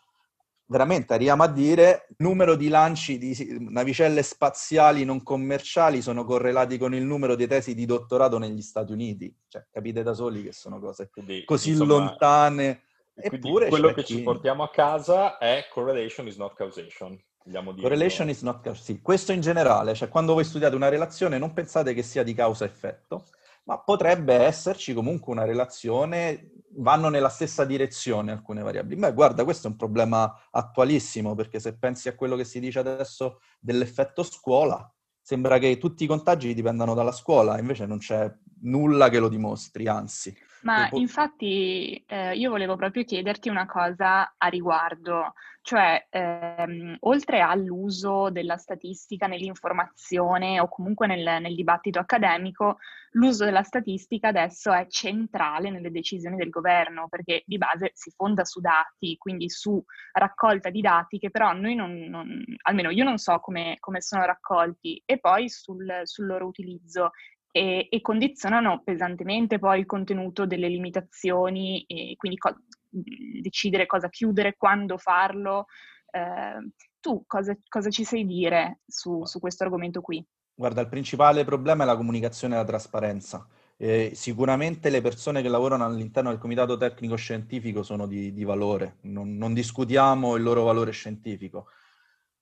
veramente 0.72 1.12
arriviamo 1.12 1.42
a 1.42 1.48
dire 1.48 2.08
numero 2.16 2.56
di 2.56 2.68
lanci 2.68 3.18
di 3.18 3.58
navicelle 3.68 4.22
spaziali 4.22 5.04
non 5.04 5.22
commerciali 5.22 6.00
sono 6.00 6.24
correlati 6.24 6.78
con 6.78 6.94
il 6.94 7.04
numero 7.04 7.36
di 7.36 7.46
tesi 7.46 7.74
di 7.74 7.84
dottorato 7.84 8.38
negli 8.38 8.62
Stati 8.62 8.90
Uniti. 8.90 9.32
Cioè, 9.46 9.66
capite 9.70 10.02
da 10.02 10.14
soli 10.14 10.42
che 10.42 10.52
sono 10.52 10.80
cose 10.80 11.10
Quindi, 11.10 11.44
così 11.44 11.70
insomma, 11.70 11.98
lontane 11.98 12.82
Eppure 13.14 13.68
quello 13.68 13.92
che 13.92 14.04
ci 14.04 14.22
portiamo 14.22 14.62
a 14.62 14.70
casa 14.70 15.36
è 15.36 15.66
correlation 15.70 16.26
is 16.26 16.36
not 16.36 16.54
causation. 16.54 17.22
Correlation 17.44 18.30
is 18.30 18.40
not 18.40 18.62
causation. 18.62 18.96
Sì, 18.96 19.02
questo 19.02 19.32
in 19.32 19.42
generale, 19.42 19.94
cioè 19.94 20.08
quando 20.08 20.32
voi 20.32 20.44
studiate 20.44 20.74
una 20.74 20.88
relazione 20.88 21.36
non 21.36 21.52
pensate 21.52 21.92
che 21.92 22.02
sia 22.02 22.22
di 22.22 22.32
causa-effetto, 22.32 23.26
ma 23.64 23.78
potrebbe 23.78 24.34
esserci 24.34 24.94
comunque 24.94 25.32
una 25.32 25.44
relazione, 25.44 26.51
vanno 26.76 27.08
nella 27.08 27.28
stessa 27.28 27.64
direzione 27.64 28.32
alcune 28.32 28.62
variabili. 28.62 29.00
Beh, 29.00 29.12
guarda, 29.12 29.44
questo 29.44 29.66
è 29.66 29.70
un 29.70 29.76
problema 29.76 30.32
attualissimo, 30.50 31.34
perché 31.34 31.60
se 31.60 31.76
pensi 31.76 32.08
a 32.08 32.14
quello 32.14 32.36
che 32.36 32.44
si 32.44 32.60
dice 32.60 32.78
adesso 32.78 33.40
dell'effetto 33.60 34.22
scuola, 34.22 34.90
sembra 35.20 35.58
che 35.58 35.78
tutti 35.78 36.04
i 36.04 36.06
contagi 36.06 36.54
dipendano 36.54 36.94
dalla 36.94 37.12
scuola, 37.12 37.58
invece 37.58 37.86
non 37.86 37.98
c'è 37.98 38.32
nulla 38.62 39.08
che 39.08 39.18
lo 39.18 39.28
dimostri, 39.28 39.86
anzi. 39.86 40.34
Ma 40.62 40.88
po- 40.88 40.98
infatti 40.98 42.02
eh, 42.06 42.36
io 42.36 42.50
volevo 42.50 42.76
proprio 42.76 43.04
chiederti 43.04 43.48
una 43.48 43.66
cosa 43.66 44.34
a 44.36 44.46
riguardo, 44.48 45.34
cioè 45.60 46.06
ehm, 46.10 46.96
oltre 47.00 47.40
all'uso 47.40 48.30
della 48.30 48.56
statistica 48.56 49.26
nell'informazione 49.26 50.60
o 50.60 50.68
comunque 50.68 51.06
nel, 51.06 51.40
nel, 51.40 51.54
dibattito 51.54 51.98
accademico, 51.98 52.78
l'uso 53.12 53.44
della 53.44 53.62
statistica 53.62 54.28
adesso 54.28 54.72
è 54.72 54.86
centrale 54.88 55.70
nelle 55.70 55.90
decisioni 55.90 56.36
del 56.36 56.50
governo 56.50 57.08
perché 57.08 57.42
di 57.44 57.58
base 57.58 57.90
si 57.94 58.10
fonda 58.10 58.44
su 58.44 58.60
dati, 58.60 59.16
quindi 59.18 59.50
su 59.50 59.82
raccolta 60.12 60.70
di 60.70 60.80
dati 60.80 61.18
che 61.18 61.30
però 61.30 61.52
noi 61.52 61.74
non, 61.74 61.92
non 62.08 62.44
almeno 62.62 62.90
io 62.90 63.04
non 63.04 63.18
so 63.18 63.38
come, 63.40 63.76
come 63.80 64.00
sono 64.00 64.24
raccolti 64.24 65.02
e 65.04 65.18
poi 65.18 65.48
sul, 65.48 66.02
sul 66.04 66.26
loro 66.26 66.46
utilizzo 66.46 67.10
e, 67.52 67.86
e, 67.90 68.00
condizionano 68.00 68.82
pesantemente 68.82 69.58
poi 69.58 69.80
il 69.80 69.86
contenuto 69.86 70.46
delle 70.46 70.68
limitazioni 70.68 71.84
e 71.86 72.14
quindi 72.16 72.38
co- 72.38 72.56
decidere 72.88 73.86
cosa 73.86 74.08
chiudere, 74.08 74.56
quando 74.56 74.96
farlo. 74.96 75.66
Eh, 76.10 76.70
tu 76.98 77.24
cosa, 77.26 77.56
cosa, 77.68 77.90
ci 77.90 78.04
sai 78.04 78.24
dire 78.24 78.80
su, 78.86 79.24
su 79.24 79.38
questo 79.38 79.64
argomento 79.64 80.00
qui? 80.00 80.24
Guarda, 80.54 80.80
il 80.80 80.88
principale 80.88 81.44
problema 81.44 81.84
è 81.84 81.86
la 81.86 81.96
comunicazione 81.96 82.54
e 82.54 82.58
la 82.58 82.64
trasparenza. 82.64 83.46
Eh, 83.76 84.12
sicuramente 84.14 84.90
le 84.90 85.00
persone 85.00 85.42
che 85.42 85.48
lavorano 85.48 85.84
all'interno 85.84 86.30
del 86.30 86.38
comitato 86.38 86.76
tecnico 86.76 87.16
scientifico 87.16 87.82
sono 87.82 88.06
di, 88.06 88.32
di 88.32 88.44
valore, 88.44 88.98
non, 89.02 89.36
non, 89.36 89.54
discutiamo 89.54 90.36
il 90.36 90.42
loro 90.42 90.62
valore 90.62 90.92
scientifico. 90.92 91.66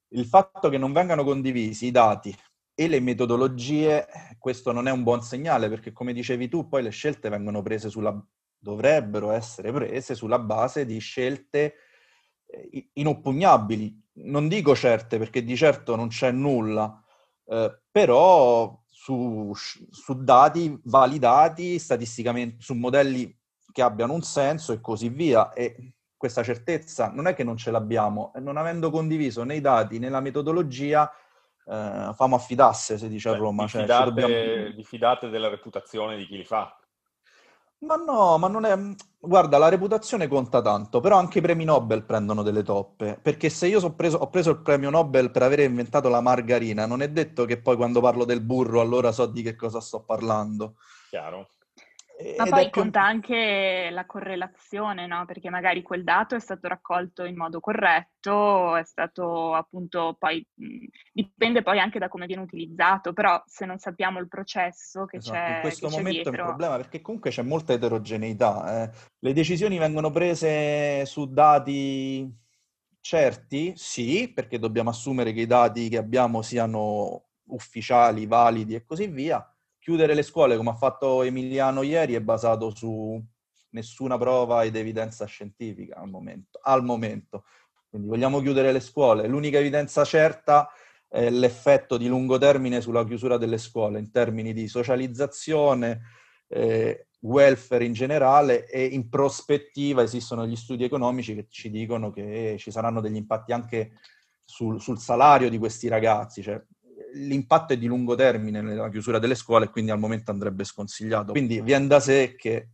Il 0.09 0.27
fatto 0.27 0.69
che 0.69 0.77
non 0.77 0.93
vengano 0.93 1.25
condivisi 1.25 1.87
i 1.87 1.91
dati 1.91 2.37
e 2.81 2.89
le 2.89 3.01
metodologie, 3.01 4.07
questo 4.39 4.73
non 4.73 4.89
è 4.89 4.91
un 4.91 5.03
buon 5.03 5.21
segnale 5.21 5.69
perché 5.69 5.93
come 5.93 6.15
dicevi 6.15 6.49
tu, 6.49 6.67
poi 6.67 6.83
le 6.83 6.89
scelte 6.89 7.29
vengono 7.29 7.61
prese 7.61 7.91
sulla, 7.91 8.19
dovrebbero 8.57 9.33
essere 9.33 9.71
prese 9.71 10.15
sulla 10.15 10.39
base 10.39 10.87
di 10.87 10.99
scelte 10.99 11.75
eh, 12.47 12.89
inoppugnabili. 12.95 14.03
Non 14.23 14.49
dico 14.49 14.75
certe 14.75 15.19
perché 15.19 15.45
di 15.45 15.55
certo 15.57 15.95
non 15.95 16.09
c'è 16.09 16.31
nulla, 16.31 17.05
eh, 17.49 17.83
però 17.91 18.83
su, 18.89 19.53
su, 19.55 20.23
dati 20.23 20.81
validati 20.85 21.79
statisticamente, 21.79 22.63
su 22.63 22.73
modelli 22.73 23.39
che 23.73 23.83
abbiano 23.83 24.15
un 24.15 24.23
senso 24.23 24.73
e 24.73 24.81
così 24.81 25.11
via. 25.11 25.53
E 25.53 25.93
questa 26.17 26.43
certezza 26.43 27.11
non 27.11 27.27
è 27.27 27.35
che 27.35 27.45
non 27.45 27.59
ce 27.59 27.71
l'abbiamo, 27.71 28.33
non 28.37 28.57
avendo 28.57 28.89
condiviso 28.91 29.43
né 29.43 29.57
i 29.57 29.61
dati 29.61 29.99
né 29.99 30.09
la 30.09 30.21
metodologia, 30.21 31.13
eh, 31.71 32.13
famo 32.15 32.35
affidasse, 32.35 32.99
si 32.99 33.09
dice 33.09 33.31
Beh, 33.31 33.37
a 33.37 33.39
Roma. 33.39 33.67
Cioè, 33.67 33.83
fidate, 33.83 34.05
dobbiamo... 34.05 34.75
vi 34.75 34.85
fidate 34.85 35.29
della 35.29 35.49
reputazione 35.49 36.17
di 36.17 36.27
chi 36.27 36.37
li 36.37 36.45
fa? 36.45 36.77
Ma 37.79 37.95
no, 37.97 38.37
ma 38.39 38.49
non 38.49 38.65
è... 38.65 38.77
Guarda, 39.19 39.59
la 39.59 39.69
reputazione 39.69 40.27
conta 40.27 40.61
tanto, 40.61 41.01
però 41.01 41.17
anche 41.17 41.39
i 41.39 41.43
premi 41.43 41.65
Nobel 41.65 42.05
prendono 42.05 42.43
delle 42.43 42.63
toppe, 42.63 43.19
perché 43.23 43.51
se 43.51 43.69
io 43.69 43.79
so 43.79 43.95
preso, 43.95 44.17
ho 44.17 44.29
preso 44.29 44.51
il 44.51 44.63
premio 44.63 44.91
Nobel 44.91 45.31
per 45.31 45.43
aver 45.43 45.61
inventato 45.61 46.09
la 46.09 46.21
margarina, 46.21 46.87
non 46.87 47.03
è 47.03 47.09
detto 47.09 47.45
che 47.45 47.61
poi 47.61 47.77
quando 47.77 48.01
parlo 48.01 48.25
del 48.25 48.41
burro 48.41 48.81
allora 48.81 49.13
so 49.13 49.27
di 49.27 49.43
che 49.43 49.57
cosa 49.57 49.81
sto 49.81 50.03
parlando. 50.03 50.77
Chiaro. 51.09 51.49
Ma 52.37 52.45
poi 52.45 52.71
conta 52.71 53.03
anche 53.03 53.89
la 53.91 54.05
correlazione, 54.05 55.07
no? 55.07 55.25
Perché 55.25 55.49
magari 55.49 55.83
quel 55.83 56.05
dato 56.05 56.35
è 56.35 56.41
stato 56.41 56.69
raccolto 56.69 57.25
in 57.25 57.37
modo 57.37 57.61
corretto, 57.61 58.77
è 58.77 58.85
stato 58.85 59.55
appunto 59.55 60.17
poi 60.19 60.47
dipende 61.13 61.63
poi 61.63 61.79
anche 61.79 61.99
da 61.99 62.09
come 62.09 62.27
viene 62.27 62.43
utilizzato, 62.43 63.13
però 63.13 63.43
se 63.47 63.65
non 63.65 63.79
sappiamo 63.79 64.19
il 64.19 64.29
processo 64.29 65.07
che 65.07 65.19
esatto, 65.19 65.37
c'è 65.37 65.55
in 65.55 65.61
questo 65.61 65.89
momento 65.89 66.11
dietro... 66.11 66.33
è 66.33 66.41
un 66.41 66.47
problema 66.47 66.77
perché 66.77 67.01
comunque 67.01 67.31
c'è 67.31 67.43
molta 67.43 67.73
eterogeneità. 67.73 68.83
Eh. 68.83 68.91
Le 69.19 69.33
decisioni 69.33 69.79
vengono 69.79 70.11
prese 70.11 71.07
su 71.07 71.31
dati 71.33 72.31
certi? 73.01 73.73
Sì, 73.77 74.31
perché 74.33 74.59
dobbiamo 74.59 74.91
assumere 74.91 75.33
che 75.33 75.41
i 75.41 75.47
dati 75.47 75.89
che 75.89 75.97
abbiamo 75.97 76.43
siano 76.43 77.25
ufficiali, 77.45 78.27
validi 78.27 78.75
e 78.75 78.85
così 78.85 79.07
via 79.07 79.45
chiudere 79.81 80.15
le 80.15 80.23
scuole, 80.23 80.57
come 80.57 80.71
ha 80.71 80.77
fatto 80.77 81.23
Emiliano 81.23 81.83
ieri, 81.83 82.15
è 82.15 82.21
basato 82.21 82.73
su 82.73 83.21
nessuna 83.71 84.19
prova 84.19 84.63
ed 84.63 84.77
evidenza 84.77 85.25
scientifica 85.25 85.97
al 85.97 86.09
momento. 86.09 86.61
Al 86.63 86.85
momento. 86.85 87.45
Quindi 87.89 88.07
vogliamo 88.07 88.41
chiudere 88.41 88.71
le 88.71 88.81
scuole. 88.81 89.27
L'unica 89.27 89.59
evidenza 89.59 90.05
certa 90.05 90.71
è 91.09 91.29
l'effetto 91.29 91.97
di 91.97 92.07
lungo 92.07 92.39
termine 92.39 92.81
sulla 92.81 93.05
chiusura 93.05 93.37
delle 93.37 93.59
scuole 93.59 93.99
in 93.99 94.13
termini 94.13 94.53
di 94.53 94.69
socializzazione, 94.69 96.03
eh, 96.47 97.09
welfare 97.23 97.85
in 97.85 97.93
generale 97.93 98.69
e 98.69 98.85
in 98.85 99.09
prospettiva 99.09 100.03
esistono 100.03 100.47
gli 100.47 100.57
studi 100.57 100.85
economici 100.85 101.35
che 101.35 101.47
ci 101.49 101.69
dicono 101.69 102.13
che 102.13 102.57
ci 102.59 102.71
saranno 102.71 103.01
degli 103.01 103.17
impatti 103.17 103.53
anche 103.53 103.99
sul, 104.45 104.81
sul 104.81 104.99
salario 104.99 105.51
di 105.51 105.59
questi 105.59 105.89
ragazzi. 105.89 106.43
Cioè, 106.43 106.63
l'impatto 107.15 107.73
è 107.73 107.79
di 107.79 107.87
lungo 107.87 108.15
termine 108.15 108.61
nella 108.61 108.89
chiusura 108.89 109.19
delle 109.19 109.35
scuole 109.35 109.67
e 109.67 109.71
quindi 109.71 109.91
al 109.91 109.99
momento 109.99 110.31
andrebbe 110.31 110.65
sconsigliato. 110.65 111.33
Quindi 111.33 111.61
viene 111.61 111.87
da 111.87 112.01
sé 112.01 112.35
che 112.37 112.71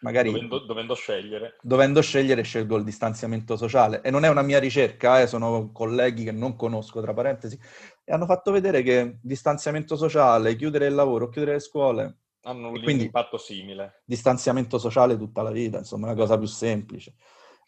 magari... 0.00 0.30
Dovendo, 0.30 0.58
dovendo, 0.60 0.94
scegliere. 0.94 1.56
Dovendo 1.62 2.00
scegliere 2.00 2.42
scelgo 2.42 2.76
il 2.76 2.84
distanziamento 2.84 3.56
sociale. 3.56 4.02
E 4.02 4.10
non 4.10 4.24
è 4.24 4.28
una 4.28 4.42
mia 4.42 4.58
ricerca, 4.58 5.20
eh, 5.20 5.26
sono 5.26 5.72
colleghi 5.72 6.24
che 6.24 6.32
non 6.32 6.56
conosco, 6.56 7.00
tra 7.00 7.14
parentesi, 7.14 7.58
e 8.04 8.12
hanno 8.12 8.26
fatto 8.26 8.52
vedere 8.52 8.82
che 8.82 9.18
distanziamento 9.22 9.96
sociale, 9.96 10.56
chiudere 10.56 10.86
il 10.86 10.94
lavoro, 10.94 11.28
chiudere 11.28 11.54
le 11.54 11.60
scuole, 11.60 12.18
hanno 12.44 12.68
un 12.68 12.82
quindi, 12.82 13.04
impatto 13.04 13.38
simile. 13.38 14.02
Distanziamento 14.04 14.78
sociale 14.78 15.16
tutta 15.16 15.42
la 15.42 15.50
vita, 15.50 15.78
insomma, 15.78 16.08
è 16.08 16.10
una 16.12 16.20
cosa 16.20 16.36
più 16.36 16.46
semplice. 16.46 17.14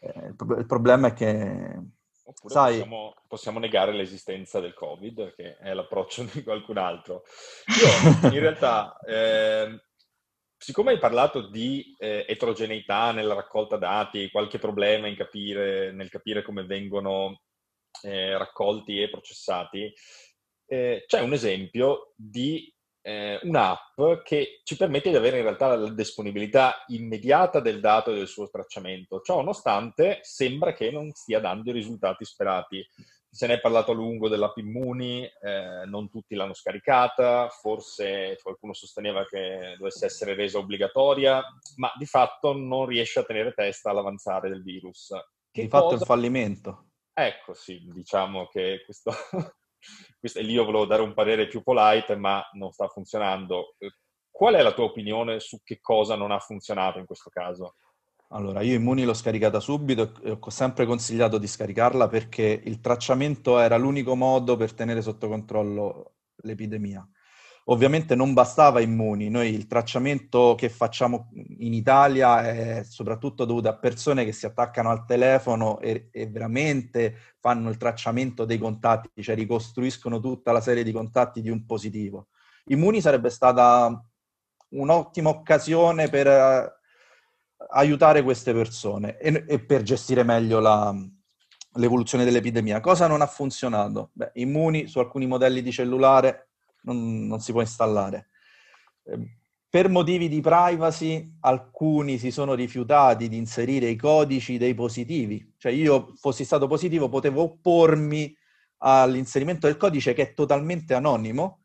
Eh, 0.01 0.27
il, 0.27 0.37
il, 0.59 0.67
problema 0.67 1.09
è 1.09 1.13
che... 1.13 1.81
Oppure 2.29 2.53
sai, 2.53 2.73
possiamo, 2.73 3.15
possiamo, 3.29 3.59
negare 3.61 3.93
l'esistenza 3.93 4.59
del 4.59 4.75
Covid, 4.75 5.35
che 5.35 5.57
è 5.59 5.73
l'approccio 5.73 6.25
di 6.33 6.43
qualcun 6.43 6.77
altro. 6.77 7.23
Io 7.67 8.31
in 8.31 8.41
realtà, 8.41 8.99
eh, 9.07 9.85
siccome 10.57 10.91
hai 10.93 10.99
parlato 10.99 11.49
di 11.49 11.95
eh, 11.99 12.25
eterogeneità 12.27 13.13
nella 13.13 13.35
raccolta 13.35 13.77
dati, 13.77 14.31
qualche 14.31 14.59
problema 14.59 15.13
capire, 15.15 15.93
nel 15.93 16.11
capire 16.11 16.43
come 16.43 16.65
vengono 16.65 17.43
eh, 18.03 18.37
raccolti 18.37 19.01
e 19.01 19.09
processati, 19.09 19.93
eh, 20.67 21.05
c'è 21.07 21.21
un 21.21 21.33
esempio 21.33 22.13
di 22.17 22.75
eh, 23.07 23.39
un'app 23.43 24.25
che 24.25 24.63
ci 24.65 24.77
permette 24.77 25.11
di 25.11 25.17
avere 25.17 25.37
in 25.37 25.45
realtà 25.45 25.77
la 25.77 25.91
disponibilità 25.91 26.83
immediata 26.89 27.61
del 27.61 27.79
dato 27.79 28.11
e 28.11 28.17
del 28.17 28.27
suo 28.27 28.49
tracciamento. 28.49 29.21
Ciò 29.21 29.37
nonostante 29.37 30.19
sembra 30.23 30.73
che 30.73 30.91
non 30.91 31.13
stia 31.13 31.39
dando 31.39 31.71
i 31.71 31.73
risultati 31.73 32.25
sperati. 32.25 32.85
Se 33.31 33.47
ne 33.47 33.55
è 33.55 33.61
parlato 33.61 33.93
a 33.93 33.95
lungo 33.95 34.29
dell'app 34.29 34.57
Immuni, 34.57 35.23
eh, 35.23 35.85
non 35.87 36.11
tutti 36.11 36.35
l'hanno 36.35 36.55
scaricata, 36.55 37.49
forse 37.49 38.39
qualcuno 38.43 38.73
sosteneva 38.73 39.25
che 39.25 39.77
dovesse 39.79 40.07
essere 40.07 40.35
resa 40.35 40.59
obbligatoria, 40.59 41.45
ma 41.77 41.93
di 41.97 42.07
fatto 42.07 42.55
non 42.55 42.87
riesce 42.87 43.21
a 43.21 43.25
tenere 43.25 43.53
testa 43.53 43.91
all'avanzare 43.91 44.49
del 44.49 44.65
virus. 44.65 45.13
Che 45.53 45.63
di 45.63 45.69
cosa... 45.69 45.83
fatto 45.83 45.95
è 45.95 45.99
un 45.99 46.05
fallimento. 46.05 46.87
Ecco, 47.13 47.55
sì, 47.55 47.89
diciamo 47.93 48.49
che 48.49 48.83
questo 48.85 49.13
questo, 50.19 50.41
lì 50.41 50.53
io 50.53 50.65
volevo 50.65 50.87
dare 50.87 51.03
un 51.03 51.15
parere 51.15 51.49
più 51.49 51.63
polite, 51.63 52.17
ma 52.17 52.43
non 52.53 52.73
sta 52.73 52.89
funzionando. 52.89 53.77
Qual 54.31 54.55
è 54.55 54.63
la 54.63 54.73
tua 54.73 54.85
opinione 54.85 55.41
su 55.41 55.61
che 55.63 55.79
cosa 55.81 56.15
non 56.15 56.31
ha 56.31 56.39
funzionato 56.39 56.99
in 56.99 57.07
questo 57.07 57.31
caso? 57.31 57.77
Allora, 58.31 58.61
io 58.61 58.75
Immuni 58.75 59.05
l'ho 59.05 59.15
scaricata 59.15 59.61
subito 59.61 60.13
e 60.23 60.37
ho 60.41 60.51
sempre 60.51 60.85
consigliato 60.85 61.39
di 61.39 61.47
scaricarla 61.47 62.09
perché 62.09 62.61
il 62.65 62.81
tracciamento 62.81 63.59
era 63.61 63.77
l'unico 63.77 64.17
modo 64.17 64.57
per 64.57 64.75
tenere 64.75 65.01
sotto 65.01 65.29
controllo 65.29 66.15
l'epidemia. 66.43 67.09
Ovviamente 67.69 68.15
non 68.15 68.33
bastava 68.33 68.81
Immuni, 68.81 69.29
noi 69.29 69.53
il 69.53 69.67
tracciamento 69.67 70.55
che 70.57 70.69
facciamo 70.69 71.31
in 71.59 71.73
Italia 71.73 72.49
è 72.49 72.85
soprattutto 72.85 73.45
dovuto 73.45 73.69
a 73.69 73.77
persone 73.77 74.25
che 74.25 74.31
si 74.31 74.47
attaccano 74.47 74.91
al 74.91 75.05
telefono 75.05 75.81
e, 75.81 76.09
e 76.13 76.29
veramente 76.29 77.17
fanno 77.41 77.69
il 77.69 77.77
tracciamento 77.77 78.45
dei 78.45 78.59
contatti, 78.59 79.21
cioè 79.21 79.35
ricostruiscono 79.35 80.21
tutta 80.21 80.53
la 80.53 80.61
serie 80.61 80.85
di 80.85 80.93
contatti 80.93 81.41
di 81.43 81.51
un 81.51 81.67
positivo. 81.67 82.29
Immuni 82.67 83.01
sarebbe 83.01 83.31
stata 83.31 84.01
un'ottima 84.69 85.29
occasione 85.29 86.09
per 86.09 86.27
uh, 86.29 87.65
aiutare 87.71 88.23
queste 88.23 88.53
persone 88.53 89.19
e, 89.19 89.45
e 89.45 89.59
per 89.59 89.83
gestire 89.83 90.23
meglio 90.23 90.61
la, 90.61 90.95
l'evoluzione 91.73 92.23
dell'epidemia. 92.23 92.79
Cosa 92.79 93.09
non 93.09 93.23
ha 93.23 93.27
funzionato? 93.27 94.11
Beh, 94.13 94.31
Immuni 94.35 94.87
su 94.87 95.01
alcuni 95.01 95.27
modelli 95.27 95.63
di 95.63 95.73
cellulare 95.73 96.51
non, 96.87 97.27
non 97.27 97.41
si 97.41 97.53
può 97.53 97.61
installare. 97.61 98.31
Ehm, 99.05 99.27
per 99.69 99.89
motivi 99.91 100.29
di 100.29 100.41
privacy, 100.41 101.37
alcuni 101.41 102.19
si 102.19 102.31
sono 102.31 102.55
rifiutati 102.55 103.29
di 103.29 103.37
inserire 103.37 103.89
i 103.89 103.97
codici 103.97 104.57
dei 104.57 104.75
positivi. 104.75 105.55
Cioè 105.59 105.73
io 105.73 106.15
fossi 106.17 106.45
stato 106.45 106.67
positivo, 106.67 107.11
potevo 107.11 107.43
oppormi 107.43 108.35
all'inserimento 108.79 109.67
del 109.67 109.77
codice 109.77 110.15
che 110.15 110.23
è 110.23 110.35
totalmente 110.35 110.95
anonimo. 110.95 111.61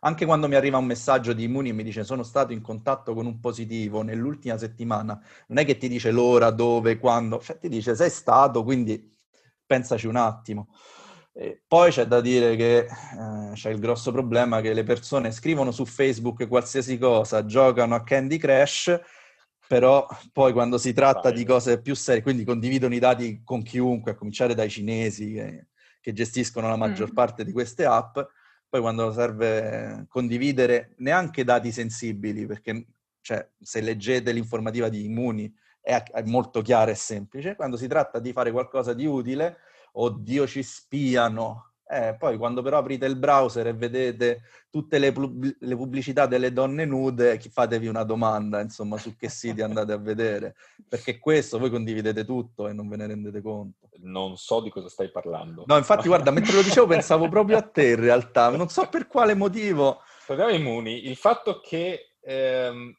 Anche 0.00 0.26
quando 0.26 0.46
mi 0.46 0.56
arriva 0.56 0.76
un 0.76 0.84
messaggio 0.84 1.32
di 1.32 1.44
Immuni 1.44 1.70
e 1.70 1.72
mi 1.72 1.82
dice 1.82 2.04
sono 2.04 2.22
stato 2.22 2.52
in 2.52 2.60
contatto 2.60 3.14
con 3.14 3.24
un 3.24 3.40
positivo 3.40 4.02
nell'ultima 4.02 4.58
settimana, 4.58 5.18
non 5.46 5.56
è 5.56 5.64
che 5.64 5.78
ti 5.78 5.88
dice 5.88 6.10
l'ora, 6.10 6.50
dove, 6.50 6.98
quando, 6.98 7.40
cioè 7.40 7.58
ti 7.58 7.70
dice 7.70 7.94
sei 7.94 8.10
stato, 8.10 8.62
quindi 8.62 9.16
pensaci 9.64 10.06
un 10.06 10.16
attimo. 10.16 10.68
E 11.36 11.62
poi 11.66 11.90
c'è 11.90 12.06
da 12.06 12.20
dire 12.20 12.54
che 12.54 12.78
eh, 12.78 13.52
c'è 13.54 13.70
il 13.70 13.80
grosso 13.80 14.12
problema 14.12 14.60
che 14.60 14.72
le 14.72 14.84
persone 14.84 15.32
scrivono 15.32 15.72
su 15.72 15.84
Facebook 15.84 16.46
qualsiasi 16.46 16.96
cosa, 16.96 17.44
giocano 17.44 17.96
a 17.96 18.04
Candy 18.04 18.38
Crush, 18.38 19.00
però 19.66 20.06
poi 20.32 20.52
quando 20.52 20.78
si 20.78 20.92
tratta 20.92 21.32
di 21.32 21.44
cose 21.44 21.80
più 21.80 21.96
serie, 21.96 22.22
quindi 22.22 22.44
condividono 22.44 22.94
i 22.94 23.00
dati 23.00 23.42
con 23.42 23.64
chiunque, 23.64 24.12
a 24.12 24.14
cominciare 24.14 24.54
dai 24.54 24.70
cinesi 24.70 25.32
che, 25.32 25.66
che 26.00 26.12
gestiscono 26.12 26.68
la 26.68 26.76
maggior 26.76 27.10
mm. 27.10 27.14
parte 27.14 27.44
di 27.44 27.50
queste 27.50 27.84
app, 27.84 28.16
poi 28.68 28.80
quando 28.80 29.10
serve 29.10 30.06
condividere 30.08 30.94
neanche 30.98 31.42
dati 31.42 31.72
sensibili, 31.72 32.46
perché 32.46 32.86
cioè, 33.20 33.44
se 33.60 33.80
leggete 33.80 34.30
l'informativa 34.30 34.88
di 34.88 35.04
Immuni 35.04 35.52
è, 35.80 36.00
è 36.00 36.22
molto 36.26 36.62
chiara 36.62 36.92
e 36.92 36.94
semplice, 36.94 37.56
quando 37.56 37.76
si 37.76 37.88
tratta 37.88 38.20
di 38.20 38.30
fare 38.32 38.52
qualcosa 38.52 38.94
di 38.94 39.04
utile 39.04 39.56
oddio 39.94 40.46
ci 40.46 40.62
spiano. 40.62 41.70
Eh, 41.86 42.16
poi 42.18 42.38
quando 42.38 42.62
però 42.62 42.78
aprite 42.78 43.04
il 43.04 43.16
browser 43.16 43.66
e 43.66 43.74
vedete 43.74 44.40
tutte 44.70 44.98
le, 44.98 45.12
pub- 45.12 45.56
le, 45.60 45.76
pubblicità 45.76 46.26
delle 46.26 46.50
donne 46.50 46.86
nude, 46.86 47.38
fatevi 47.38 47.86
una 47.86 48.04
domanda, 48.04 48.60
insomma, 48.60 48.96
su 48.96 49.14
che 49.16 49.28
siti 49.28 49.60
andate 49.60 49.92
a 49.92 49.98
vedere, 49.98 50.56
perché 50.88 51.18
questo 51.18 51.58
voi 51.58 51.70
condividete 51.70 52.24
tutto 52.24 52.68
e 52.68 52.72
non 52.72 52.88
ve 52.88 52.96
ne 52.96 53.06
rendete 53.06 53.42
conto. 53.42 53.90
Non 53.98 54.36
so 54.38 54.60
di 54.60 54.70
cosa 54.70 54.88
stai 54.88 55.10
parlando. 55.10 55.64
No, 55.66 55.76
infatti, 55.76 56.08
guarda, 56.08 56.30
mentre 56.30 56.54
lo 56.54 56.62
dicevo 56.62 56.86
pensavo 56.86 57.28
proprio 57.28 57.58
a 57.58 57.62
te 57.62 57.90
in 57.90 58.00
realtà, 58.00 58.48
non 58.48 58.68
so 58.68 58.88
per 58.88 59.06
quale 59.06 59.34
motivo. 59.34 60.00
Parliamo 60.26 60.52
immuni, 60.52 61.06
il 61.06 61.16
fatto 61.16 61.60
che 61.60 62.14
ehm, 62.22 62.96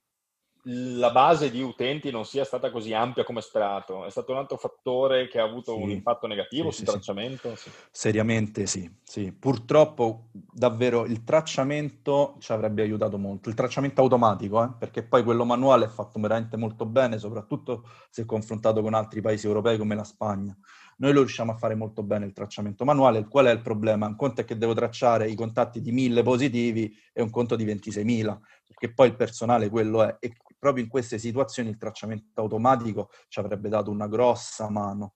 la 0.67 1.11
base 1.11 1.51
di 1.51 1.61
utenti 1.61 2.09
non 2.09 2.25
sia 2.25 2.43
stata 2.43 2.71
così 2.71 2.93
ampia 2.93 3.23
come 3.23 3.41
sperato. 3.41 4.05
È 4.05 4.09
stato 4.09 4.31
un 4.31 4.39
altro 4.39 4.57
fattore 4.57 5.27
che 5.27 5.39
ha 5.39 5.43
avuto 5.43 5.75
sì, 5.75 5.81
un 5.81 5.91
impatto 5.91 6.25
negativo 6.25 6.71
sì, 6.71 6.77
sul 6.77 6.85
sì, 6.87 6.91
tracciamento? 6.91 7.55
Seriamente 7.91 8.65
sì, 8.65 8.89
sì. 9.03 9.31
Purtroppo 9.31 10.29
davvero 10.31 11.05
il 11.05 11.23
tracciamento 11.23 12.37
ci 12.39 12.51
avrebbe 12.51 12.81
aiutato 12.81 13.19
molto. 13.19 13.49
Il 13.49 13.55
tracciamento 13.55 14.01
automatico, 14.01 14.63
eh? 14.63 14.69
perché 14.77 15.03
poi 15.03 15.23
quello 15.23 15.45
manuale 15.45 15.85
è 15.85 15.89
fatto 15.89 16.19
veramente 16.19 16.57
molto 16.57 16.85
bene, 16.85 17.19
soprattutto 17.19 17.87
se 18.09 18.25
confrontato 18.25 18.81
con 18.81 18.95
altri 18.95 19.21
paesi 19.21 19.45
europei 19.45 19.77
come 19.77 19.93
la 19.93 20.03
Spagna. 20.03 20.57
Noi 20.97 21.11
lo 21.11 21.19
riusciamo 21.19 21.51
a 21.51 21.55
fare 21.55 21.75
molto 21.75 22.03
bene 22.03 22.25
il 22.25 22.33
tracciamento 22.33 22.85
manuale. 22.85 23.27
Qual 23.27 23.45
è 23.45 23.51
il 23.51 23.61
problema? 23.61 24.07
Un 24.07 24.15
conto 24.15 24.41
è 24.41 24.45
che 24.45 24.57
devo 24.57 24.73
tracciare 24.73 25.29
i 25.29 25.35
contatti 25.35 25.81
di 25.81 25.91
mille 25.91 26.23
positivi 26.23 26.95
e 27.13 27.21
un 27.21 27.29
conto 27.29 27.55
di 27.55 27.65
26.000, 27.65 28.37
perché 28.65 28.93
poi 28.93 29.09
il 29.09 29.15
personale 29.15 29.69
quello 29.69 30.03
è. 30.03 30.15
E 30.19 30.33
proprio 30.65 30.83
in 30.83 30.89
queste 30.89 31.19
situazioni 31.19 31.69
il 31.69 31.77
tracciamento 31.77 32.41
automatico 32.41 33.11
ci 33.27 33.39
avrebbe 33.39 33.69
dato 33.69 33.91
una 33.91 34.07
grossa 34.07 34.67
mano. 34.69 35.13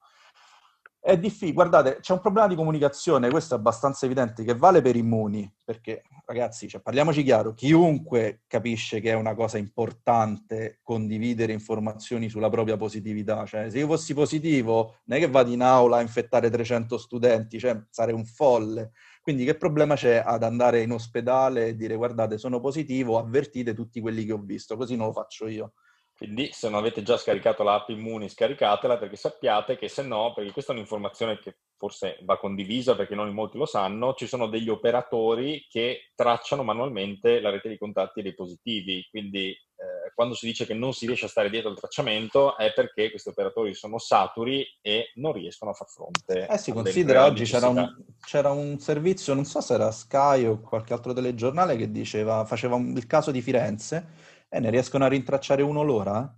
È 1.01 1.17
difficile, 1.17 1.53
guardate, 1.53 1.99
c'è 2.01 2.13
un 2.13 2.19
problema 2.19 2.47
di 2.47 2.55
comunicazione, 2.55 3.29
questo 3.29 3.55
è 3.55 3.57
abbastanza 3.57 4.05
evidente, 4.05 4.43
che 4.43 4.53
vale 4.53 4.81
per 4.81 4.95
immuni, 4.95 5.51
perché 5.63 6.03
ragazzi, 6.25 6.67
cioè, 6.67 6.81
parliamoci 6.81 7.23
chiaro, 7.23 7.53
chiunque 7.53 8.41
capisce 8.47 8.99
che 8.99 9.11
è 9.11 9.13
una 9.13 9.33
cosa 9.33 9.57
importante 9.57 10.81
condividere 10.83 11.53
informazioni 11.53 12.29
sulla 12.29 12.49
propria 12.49 12.75
positività, 12.75 13.45
cioè 13.45 13.69
se 13.71 13.79
io 13.79 13.87
fossi 13.87 14.13
positivo 14.13 14.97
non 15.05 15.17
è 15.17 15.21
che 15.21 15.29
vado 15.29 15.51
in 15.51 15.61
aula 15.61 15.97
a 15.97 16.01
infettare 16.01 16.49
300 16.49 16.97
studenti, 16.97 17.57
cioè 17.57 17.81
sarei 17.89 18.13
un 18.13 18.25
folle, 18.25 18.91
quindi 19.29 19.45
che 19.45 19.57
problema 19.57 19.93
c'è 19.93 20.23
ad 20.25 20.41
andare 20.41 20.81
in 20.81 20.91
ospedale 20.91 21.67
e 21.67 21.75
dire 21.75 21.95
guardate 21.95 22.39
sono 22.39 22.59
positivo, 22.59 23.19
avvertite 23.19 23.75
tutti 23.75 24.01
quelli 24.01 24.25
che 24.25 24.33
ho 24.33 24.39
visto, 24.39 24.75
così 24.75 24.95
non 24.95 25.05
lo 25.05 25.13
faccio 25.13 25.47
io. 25.47 25.73
Quindi 26.19 26.49
se 26.51 26.67
non 26.67 26.79
avete 26.79 27.01
già 27.01 27.15
scaricato 27.15 27.63
l'app 27.63 27.87
Immuni, 27.87 28.27
scaricatela 28.27 28.97
perché 28.97 29.15
sappiate 29.15 29.77
che 29.77 29.87
se 29.87 30.03
no, 30.03 30.33
perché 30.35 30.51
questa 30.51 30.73
è 30.73 30.75
un'informazione 30.75 31.39
che 31.39 31.59
forse 31.77 32.17
va 32.23 32.37
condivisa 32.37 32.93
perché 32.93 33.15
non 33.15 33.29
in 33.29 33.33
molti 33.33 33.57
lo 33.57 33.65
sanno, 33.65 34.13
ci 34.15 34.27
sono 34.27 34.47
degli 34.47 34.67
operatori 34.67 35.65
che 35.69 36.11
tracciano 36.13 36.61
manualmente 36.61 37.39
la 37.39 37.51
rete 37.51 37.69
di 37.69 37.77
contatti 37.77 38.21
dei 38.21 38.35
positivi. 38.35 39.07
Quindi 39.09 39.51
eh, 39.51 40.11
quando 40.13 40.35
si 40.35 40.45
dice 40.45 40.65
che 40.65 40.73
non 40.73 40.91
si 40.91 41.05
riesce 41.05 41.23
a 41.23 41.29
stare 41.29 41.49
dietro 41.49 41.69
al 41.69 41.77
tracciamento 41.77 42.57
è 42.57 42.73
perché 42.73 43.11
questi 43.11 43.29
operatori 43.29 43.73
sono 43.73 43.97
saturi 43.97 44.67
e 44.81 45.11
non 45.15 45.31
riescono 45.31 45.71
a 45.71 45.73
far 45.73 45.87
fronte. 45.87 46.47
Eh 46.49 46.57
si 46.57 46.73
considera 46.73 47.23
oggi 47.23 47.45
c'era 47.45 47.69
un, 47.69 48.03
c'era 48.19 48.51
un, 48.51 48.77
servizio, 48.77 49.33
non 49.33 49.45
so 49.45 49.61
se 49.61 49.75
era 49.75 49.89
Sky 49.89 50.43
o 50.43 50.59
qualche 50.59 50.91
altro 50.91 51.13
telegiornale 51.13 51.77
che 51.77 51.89
diceva, 51.89 52.43
faceva 52.43 52.75
un, 52.75 52.93
il 52.97 53.07
caso 53.07 53.31
di 53.31 53.39
Firenze 53.39 54.37
e 54.49 54.59
ne 54.59 54.69
riescono 54.69 55.05
a 55.05 55.07
rintracciare 55.07 55.61
uno 55.61 55.83
l'ora. 55.83 56.23
Eh? 56.23 56.37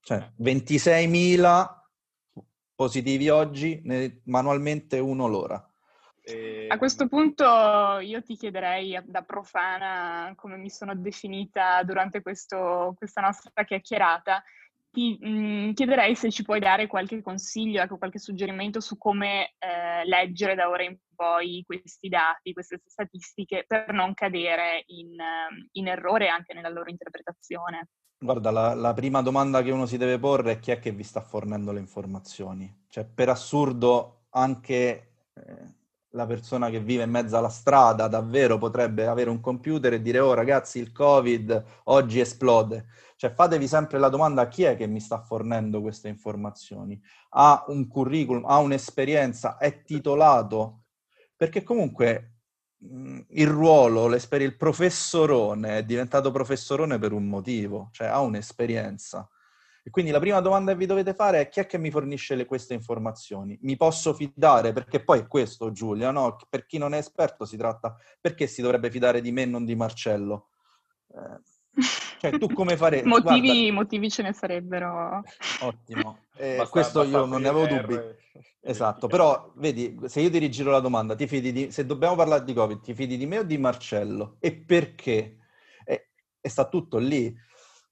Cioè 0.00 0.32
26.000 0.40 1.74
positivi 2.74 3.28
oggi, 3.28 3.82
manualmente 4.24 4.98
uno 4.98 5.26
l'ora. 5.26 5.66
E... 6.22 6.66
A 6.68 6.76
questo 6.76 7.06
punto 7.08 7.44
io 8.00 8.22
ti 8.22 8.36
chiederei 8.36 9.00
da 9.04 9.22
profana 9.22 10.32
come 10.36 10.56
mi 10.56 10.68
sono 10.68 10.94
definita 10.94 11.82
durante 11.84 12.20
questo, 12.20 12.94
questa 12.98 13.20
nostra 13.20 13.64
chiacchierata, 13.64 14.42
ti 14.96 15.18
mh, 15.20 15.28
mm, 15.28 15.72
chiederei 15.72 16.14
se 16.14 16.30
ci 16.30 16.42
puoi 16.42 16.58
dare 16.58 16.86
qualche 16.86 17.20
consiglio, 17.20 17.82
ecco, 17.82 17.98
qualche 17.98 18.18
suggerimento 18.18 18.80
su 18.80 18.96
come 18.96 19.52
eh, 19.58 20.06
leggere 20.06 20.54
da 20.54 20.70
ora 20.70 20.84
in 20.84 20.96
poi 21.14 21.62
questi 21.66 22.08
dati, 22.08 22.54
queste 22.54 22.80
statistiche, 22.82 23.64
per 23.66 23.92
non 23.92 24.14
cadere 24.14 24.84
in, 24.86 25.14
in 25.72 25.88
errore 25.88 26.28
anche 26.28 26.54
nella 26.54 26.70
loro 26.70 26.88
interpretazione. 26.88 27.88
Guarda, 28.18 28.50
la, 28.50 28.72
la, 28.72 28.94
prima 28.94 29.20
domanda 29.20 29.62
che 29.62 29.70
uno 29.70 29.84
si 29.84 29.98
deve 29.98 30.18
porre 30.18 30.52
è 30.52 30.58
chi 30.58 30.70
è 30.70 30.78
che 30.78 30.92
vi 30.92 31.02
sta 31.02 31.20
fornendo 31.20 31.72
le 31.72 31.80
informazioni. 31.80 32.84
Cioè, 32.88 33.04
per 33.04 33.28
assurdo, 33.28 34.28
anche 34.30 35.12
eh, 35.34 35.74
la 36.10 36.24
persona 36.24 36.70
che 36.70 36.80
vive 36.80 37.02
in 37.02 37.10
mezzo 37.10 37.36
alla 37.36 37.50
strada 37.50 38.08
davvero 38.08 38.56
potrebbe 38.56 39.06
avere 39.06 39.28
un 39.28 39.40
computer 39.40 39.92
e 39.92 40.00
dire, 40.00 40.20
oh 40.20 40.32
ragazzi, 40.32 40.78
il 40.78 40.92
Covid 40.92 41.64
oggi 41.84 42.20
esplode. 42.20 42.86
Cioè, 43.16 43.32
fatevi 43.32 43.66
sempre 43.66 43.98
la 43.98 44.10
domanda 44.10 44.46
chi 44.46 44.64
è 44.64 44.76
che 44.76 44.86
mi 44.86 45.00
sta 45.00 45.20
fornendo 45.20 45.80
queste 45.80 46.08
informazioni? 46.08 47.00
Ha 47.30 47.64
un 47.68 47.86
curriculum, 47.88 48.44
ha 48.44 48.58
un'esperienza, 48.58 49.56
è 49.56 49.82
titolato? 49.82 50.84
Perché 51.34 51.62
comunque 51.62 52.32
il 52.78 53.48
ruolo, 53.48 54.14
il 54.14 54.56
professorone 54.56 55.78
è 55.78 55.84
diventato 55.84 56.30
professorone 56.30 56.98
per 56.98 57.12
un 57.12 57.26
motivo, 57.26 57.88
cioè 57.92 58.08
ha 58.08 58.20
un'esperienza. 58.20 59.28
E 59.82 59.90
quindi 59.90 60.10
la 60.10 60.18
prima 60.18 60.40
domanda 60.40 60.72
che 60.72 60.78
vi 60.78 60.86
dovete 60.86 61.14
fare 61.14 61.40
è 61.40 61.48
chi 61.48 61.60
è 61.60 61.66
che 61.66 61.78
mi 61.78 61.90
fornisce 61.92 62.34
le, 62.34 62.44
queste 62.44 62.74
informazioni? 62.74 63.56
Mi 63.62 63.76
posso 63.76 64.12
fidare? 64.12 64.72
Perché 64.72 65.02
poi 65.02 65.20
è 65.20 65.26
questo, 65.26 65.70
Giulia, 65.70 66.10
no? 66.10 66.36
Per 66.50 66.66
chi 66.66 66.76
non 66.76 66.92
è 66.92 66.98
esperto 66.98 67.44
si 67.44 67.56
tratta, 67.56 67.96
perché 68.20 68.46
si 68.46 68.62
dovrebbe 68.62 68.90
fidare 68.90 69.20
di 69.20 69.30
me 69.30 69.42
e 69.42 69.46
non 69.46 69.64
di 69.64 69.76
Marcello? 69.76 70.48
Eh, 71.14 71.40
cioè, 72.18 72.38
tu 72.38 72.52
come 72.52 72.76
faresti? 72.76 73.06
motivi, 73.06 73.48
Guarda, 73.48 73.72
motivi 73.72 74.10
ce 74.10 74.22
ne 74.22 74.32
sarebbero. 74.32 75.22
Ottimo. 75.62 76.18
Eh, 76.36 76.56
basta, 76.56 76.70
questo 76.70 76.98
basta 77.00 77.16
io 77.18 77.24
non 77.24 77.40
ne 77.40 77.48
avevo 77.48 77.66
dubbi. 77.66 77.98
Esatto, 78.60 79.06
però 79.06 79.52
vedi, 79.56 79.96
se 80.06 80.20
io 80.20 80.30
ti 80.30 80.38
rigiro 80.38 80.70
la 80.70 80.80
domanda, 80.80 81.14
ti 81.14 81.26
fidi 81.28 81.52
di, 81.52 81.70
se 81.70 81.86
dobbiamo 81.86 82.16
parlare 82.16 82.44
di 82.44 82.52
Covid, 82.52 82.80
ti 82.80 82.94
fidi 82.94 83.16
di 83.16 83.24
me 83.26 83.38
o 83.38 83.42
di 83.44 83.58
Marcello? 83.58 84.36
E 84.40 84.52
perché? 84.52 85.36
E, 85.84 86.08
e 86.40 86.48
sta 86.48 86.68
tutto 86.68 86.98
lì. 86.98 87.34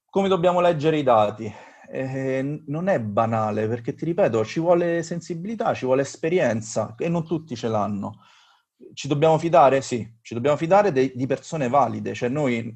Come 0.09 0.27
dobbiamo 0.27 0.59
leggere 0.59 0.97
i 0.97 1.03
dati? 1.03 1.51
Eh, 1.89 2.63
non 2.67 2.89
è 2.89 2.99
banale, 2.99 3.67
perché 3.67 3.93
ti 3.93 4.05
ripeto, 4.05 4.43
ci 4.43 4.59
vuole 4.59 5.01
sensibilità, 5.03 5.73
ci 5.73 5.85
vuole 5.85 6.01
esperienza 6.01 6.95
e 6.97 7.07
non 7.07 7.25
tutti 7.25 7.55
ce 7.55 7.67
l'hanno. 7.69 8.19
Ci 8.93 9.07
dobbiamo 9.07 9.37
fidare? 9.37 9.81
Sì, 9.81 10.17
ci 10.21 10.33
dobbiamo 10.33 10.57
fidare 10.57 10.91
de- 10.91 11.13
di 11.15 11.25
persone 11.25 11.69
valide. 11.69 12.13
Cioè 12.13 12.27
noi, 12.27 12.75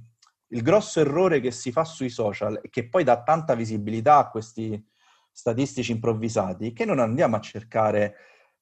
il 0.49 0.61
grosso 0.61 0.99
errore 0.99 1.39
che 1.39 1.51
si 1.51 1.71
fa 1.71 1.83
sui 1.83 2.09
social 2.09 2.59
e 2.61 2.69
che 2.69 2.87
poi 2.87 3.03
dà 3.03 3.21
tanta 3.21 3.53
visibilità 3.55 4.17
a 4.17 4.29
questi 4.29 4.83
statistici 5.31 5.91
improvvisati 5.91 6.73
che 6.73 6.85
non 6.85 6.99
andiamo 6.99 7.35
a 7.35 7.41
cercare 7.41 8.15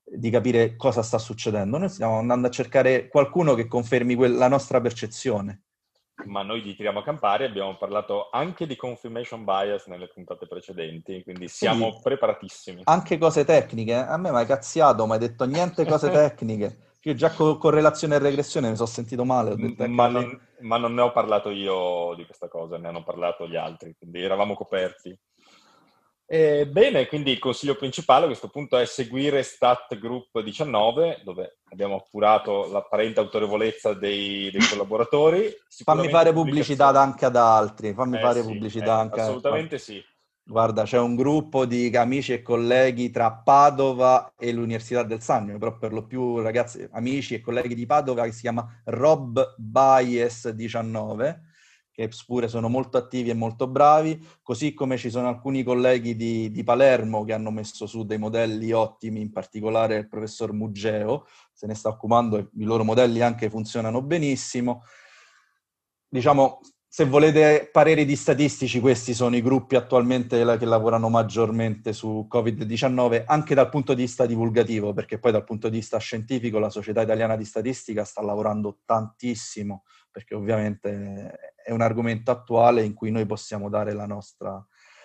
di 0.04 0.30
capire 0.30 0.76
cosa 0.76 1.02
sta 1.02 1.18
succedendo, 1.18 1.78
noi 1.78 1.90
stiamo 1.90 2.18
andando 2.18 2.48
a 2.48 2.52
cercare 2.52 3.10
qualcuno 3.10 3.56
che 3.56 3.68
confermi 3.68 4.16
la 4.30 4.48
nostra 4.48 4.80
percezione. 4.80 5.64
Ma 6.26 6.42
noi 6.42 6.62
di 6.62 6.76
Tiriamo 6.76 7.00
a 7.00 7.04
Campari 7.04 7.44
abbiamo 7.44 7.78
parlato 7.78 8.30
anche 8.32 8.66
di 8.66 8.76
confirmation 8.76 9.44
bias 9.44 9.86
nelle 9.86 10.08
puntate 10.08 10.48
precedenti, 10.48 11.22
quindi 11.24 11.48
siamo 11.48 11.92
sì, 11.92 12.00
preparatissimi. 12.02 12.82
Anche 12.86 13.18
cose 13.18 13.46
tecniche, 13.46 13.94
a 13.94 14.18
me 14.18 14.32
mi 14.32 14.38
hai 14.38 14.46
cazziato, 14.46 15.06
mi 15.06 15.14
hai 15.14 15.20
detto 15.20 15.46
niente 15.46 15.86
cose 15.86 16.10
tecniche. 16.10 16.78
Io 17.04 17.14
già 17.14 17.32
con 17.32 17.58
correlazione 17.58 18.16
e 18.16 18.20
regressione 18.20 18.70
mi 18.70 18.76
sono 18.76 18.88
sentito 18.88 19.24
male. 19.26 19.56
Ma 19.88 20.08
non, 20.08 20.40
ma 20.62 20.78
non 20.78 20.94
ne 20.94 21.02
ho 21.02 21.12
parlato 21.12 21.50
io 21.50 22.14
di 22.16 22.26
questa 22.26 22.48
cosa, 22.48 22.78
ne 22.78 22.88
hanno 22.88 23.04
parlato 23.04 23.48
gli 23.48 23.56
altri, 23.56 23.96
quindi 23.98 24.22
eravamo 24.22 24.56
coperti. 24.56 25.18
Eh, 26.30 26.68
bene, 26.68 27.08
quindi 27.08 27.32
il 27.32 27.40
consiglio 27.40 27.76
principale 27.76 28.24
a 28.24 28.28
questo 28.28 28.50
punto 28.50 28.78
è 28.78 28.86
seguire 28.86 29.44
Stat 29.44 29.98
Group 29.98 30.42
19, 30.42 31.22
dove 31.24 31.60
abbiamo 31.72 31.96
appurato 31.96 32.70
l'apparente 32.70 33.22
autorevolezza 33.22 33.94
dei, 33.94 34.52
dei 34.52 34.60
collaboratori. 34.68 35.50
Fammi 35.70 36.10
fare 36.10 36.34
pubblicità 36.34 36.88
anche 36.90 37.24
ad 37.24 37.38
altri, 37.38 37.94
fammi 37.94 38.18
eh, 38.18 38.20
fare 38.20 38.42
sì, 38.42 38.48
pubblicità 38.48 38.98
eh, 38.98 39.02
anche 39.02 39.22
Assolutamente 39.22 39.76
a... 39.76 39.80
sì. 39.80 40.04
Guarda, 40.50 40.84
c'è 40.84 40.98
un 40.98 41.18
gruppo 41.18 41.66
di 41.66 41.94
amici 41.98 42.32
e 42.32 42.42
colleghi 42.42 43.10
tra 43.10 43.34
Padova 43.34 44.34
e 44.38 44.54
l'Università 44.54 45.04
del 45.04 45.22
Sannio, 45.22 45.58
però 45.58 45.78
per 45.78 45.92
lo 45.92 46.06
più 46.06 46.40
ragazzi, 46.40 46.88
amici 46.92 47.34
e 47.34 47.42
colleghi 47.42 47.76
di 47.76 47.86
Padova, 47.86 48.24
che 48.24 48.32
si 48.32 48.42
chiama 48.42 48.66
Rob 48.86 49.56
Bias 49.58 50.48
19 50.48 51.42
che 51.92 52.10
pure 52.28 52.48
sono 52.48 52.70
molto 52.70 52.98
attivi 52.98 53.32
e 53.32 53.34
molto 53.34 53.68
bravi, 53.68 54.24
così 54.44 54.76
come 54.76 54.98
ci 54.98 55.10
sono 55.10 55.28
alcuni 55.28 55.64
colleghi 55.64 56.16
di, 56.16 56.52
di, 56.52 56.64
Palermo 56.64 57.24
che 57.24 57.34
hanno 57.34 57.50
messo 57.50 57.88
su 57.88 58.06
dei 58.06 58.20
modelli 58.20 58.72
ottimi, 58.72 59.20
in 59.20 59.32
particolare 59.32 59.98
il 59.98 60.08
professor 60.08 60.54
Muggeo, 60.54 61.26
se 61.52 61.66
ne 61.66 61.74
sta 61.74 61.90
occupando 61.90 62.38
e 62.38 62.50
i 62.58 62.64
loro 62.66 62.84
modelli 62.84 63.22
anche 63.22 63.50
funzionano 63.50 64.04
benissimo. 64.04 64.84
Diciamo, 66.08 66.60
se 66.98 67.06
volete 67.06 67.70
pareri 67.72 68.06
di 68.06 68.16
statistici, 68.16 68.80
questi 68.80 69.14
sono 69.14 69.36
i 69.36 69.44
gruppi 69.44 69.76
attualmente 69.76 70.44
che 70.58 70.66
lavorano 70.66 71.10
maggiormente 71.10 71.94
su 71.94 72.28
Covid-19, 72.28 73.26
anche 73.28 73.54
dal 73.54 73.70
punto 73.70 73.94
di 73.94 74.02
vista 74.02 74.26
divulgativo, 74.26 74.94
perché 74.94 75.20
poi 75.20 75.32
dal 75.32 75.44
punto 75.44 75.70
di 75.70 75.78
vista 75.78 76.00
scientifico 76.00 76.58
la 76.58 76.72
Società 76.72 77.04
Italiana 77.04 77.36
di 77.36 77.46
Statistica 77.46 78.04
sta 78.04 78.24
lavorando 78.24 78.80
tantissimo 78.84 79.84
perché 80.10 80.34
ovviamente 80.34 81.54
è 81.64 81.72
un 81.72 81.82
argomento 81.82 82.32
attuale 82.32 82.82
in 82.82 82.96
cui 82.96 83.12
noi 83.12 83.28
possiamo 83.28 83.70
dare 83.70 83.94
la 83.94 84.08
nostra, 84.08 84.54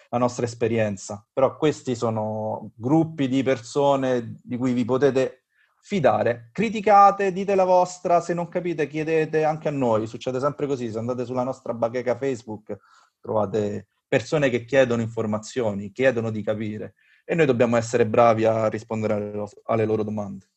la 0.09 0.19
nostra 0.19 0.47
esperienza. 0.47 1.23
Però 1.31 1.59
questi 1.59 1.95
sono 1.95 2.71
gruppi 2.75 3.29
di 3.29 3.43
persone 3.43 4.39
di 4.43 4.57
cui 4.57 4.73
vi 4.73 4.87
potete 4.87 5.42
fidare. 5.83 6.49
Criticate, 6.53 7.33
dite 7.33 7.55
la 7.57 7.65
vostra, 7.65 8.21
se 8.21 8.33
non 8.35 8.49
capite 8.49 8.87
chiedete 8.87 9.43
anche 9.43 9.69
a 9.69 9.73
noi, 9.73 10.07
succede 10.07 10.39
sempre 10.39 10.67
così, 10.67 10.91
se 10.91 10.99
andate 10.99 11.25
sulla 11.25 11.43
nostra 11.43 11.75
bacheca 11.75 12.17
Facebook 12.17 12.79
trovate 13.21 13.89
persone 14.07 14.49
che 14.49 14.65
chiedono 14.65 15.03
informazioni, 15.03 15.91
chiedono 15.91 16.31
di 16.31 16.43
capire 16.43 16.95
e 17.25 17.35
noi 17.35 17.47
dobbiamo 17.47 17.77
essere 17.77 18.07
bravi 18.07 18.45
a 18.45 18.69
rispondere 18.69 19.35
alle 19.65 19.85
loro 19.85 20.03
domande. 20.05 20.52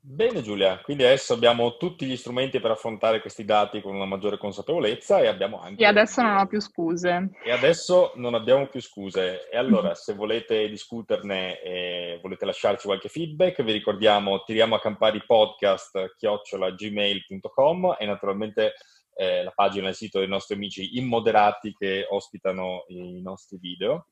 Bene 0.00 0.42
Giulia, 0.42 0.80
quindi 0.80 1.04
adesso 1.04 1.34
abbiamo 1.34 1.76
tutti 1.76 2.06
gli 2.06 2.16
strumenti 2.16 2.60
per 2.60 2.70
affrontare 2.70 3.20
questi 3.20 3.44
dati 3.44 3.80
con 3.80 3.94
una 3.94 4.04
maggiore 4.04 4.38
consapevolezza 4.38 5.20
e 5.20 5.26
abbiamo 5.26 5.60
anche... 5.60 5.82
E 5.82 5.86
adesso 5.86 6.22
non 6.22 6.36
ho 6.36 6.46
più 6.46 6.60
scuse. 6.60 7.30
E 7.44 7.50
adesso 7.50 8.12
non 8.16 8.34
abbiamo 8.34 8.66
più 8.68 8.80
scuse. 8.80 9.48
E 9.48 9.56
allora, 9.56 9.94
se 9.94 10.14
volete 10.14 10.68
discuterne 10.68 11.60
e 11.60 12.18
volete 12.22 12.44
lasciarci 12.44 12.86
qualche 12.86 13.08
feedback, 13.08 13.62
vi 13.62 13.72
ricordiamo 13.72 14.42
tiriamo 14.42 14.74
a 14.74 14.80
campari 14.80 15.22
podcast 15.24 16.14
chiocciolagmail.com 16.16 17.96
e 17.98 18.06
naturalmente 18.06 18.74
eh, 19.14 19.42
la 19.42 19.52
pagina 19.52 19.86
e 19.86 19.90
il 19.90 19.96
sito 19.96 20.20
dei 20.20 20.28
nostri 20.28 20.54
amici 20.54 20.96
immoderati 20.96 21.74
che 21.76 22.06
ospitano 22.08 22.84
i 22.88 23.20
nostri 23.20 23.58
video. 23.58 24.06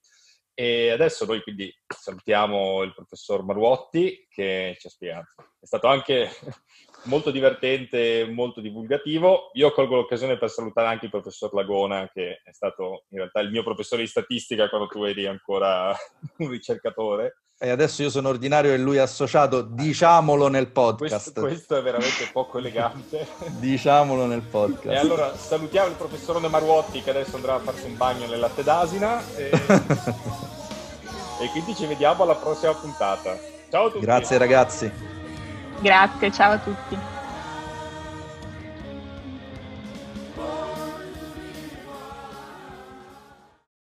E 0.58 0.88
adesso 0.88 1.26
noi 1.26 1.42
quindi 1.42 1.70
salutiamo 1.86 2.82
il 2.82 2.94
professor 2.94 3.44
Maruotti 3.44 4.26
che 4.30 4.74
ci 4.80 4.86
ha 4.86 4.90
spiegato. 4.90 5.34
È 5.60 5.66
stato 5.66 5.86
anche 5.86 6.30
molto 7.04 7.30
divertente, 7.30 8.24
molto 8.24 8.62
divulgativo. 8.62 9.50
Io 9.52 9.70
colgo 9.72 9.96
l'occasione 9.96 10.38
per 10.38 10.48
salutare 10.48 10.88
anche 10.88 11.04
il 11.04 11.10
professor 11.10 11.52
Lagona, 11.52 12.08
che 12.10 12.40
è 12.42 12.52
stato 12.52 13.04
in 13.08 13.18
realtà 13.18 13.40
il 13.40 13.50
mio 13.50 13.62
professore 13.62 14.00
di 14.00 14.08
statistica 14.08 14.70
quando 14.70 14.86
tu 14.86 15.04
eri 15.04 15.26
ancora 15.26 15.94
un 16.38 16.48
ricercatore. 16.48 17.42
E 17.58 17.70
adesso 17.70 18.02
io 18.02 18.10
sono 18.10 18.28
ordinario 18.28 18.74
e 18.74 18.76
lui 18.76 18.98
è 18.98 19.00
associato, 19.00 19.62
diciamolo 19.62 20.48
nel 20.48 20.66
podcast. 20.66 21.32
Questo, 21.32 21.40
questo 21.40 21.76
è 21.76 21.82
veramente 21.82 22.28
poco 22.30 22.58
elegante. 22.58 23.26
diciamolo 23.58 24.26
nel 24.26 24.42
podcast. 24.42 24.94
E 24.94 24.98
allora 24.98 25.34
salutiamo 25.34 25.88
il 25.88 25.94
professor 25.94 26.38
Maruotti 26.46 27.02
che 27.02 27.10
adesso 27.10 27.36
andrà 27.36 27.54
a 27.54 27.58
farsi 27.60 27.86
un 27.86 27.96
bagno 27.96 28.26
nel 28.26 28.40
latte 28.40 28.62
d'asina. 28.62 29.22
E... 29.36 29.48
e 31.40 31.48
quindi 31.52 31.74
ci 31.74 31.86
vediamo 31.86 32.24
alla 32.24 32.34
prossima 32.34 32.74
puntata. 32.74 33.38
Ciao 33.70 33.86
a 33.86 33.90
tutti. 33.90 34.04
Grazie 34.04 34.36
ragazzi. 34.36 34.92
Grazie, 35.80 36.32
ciao 36.32 36.52
a 36.52 36.58
tutti. 36.58 37.15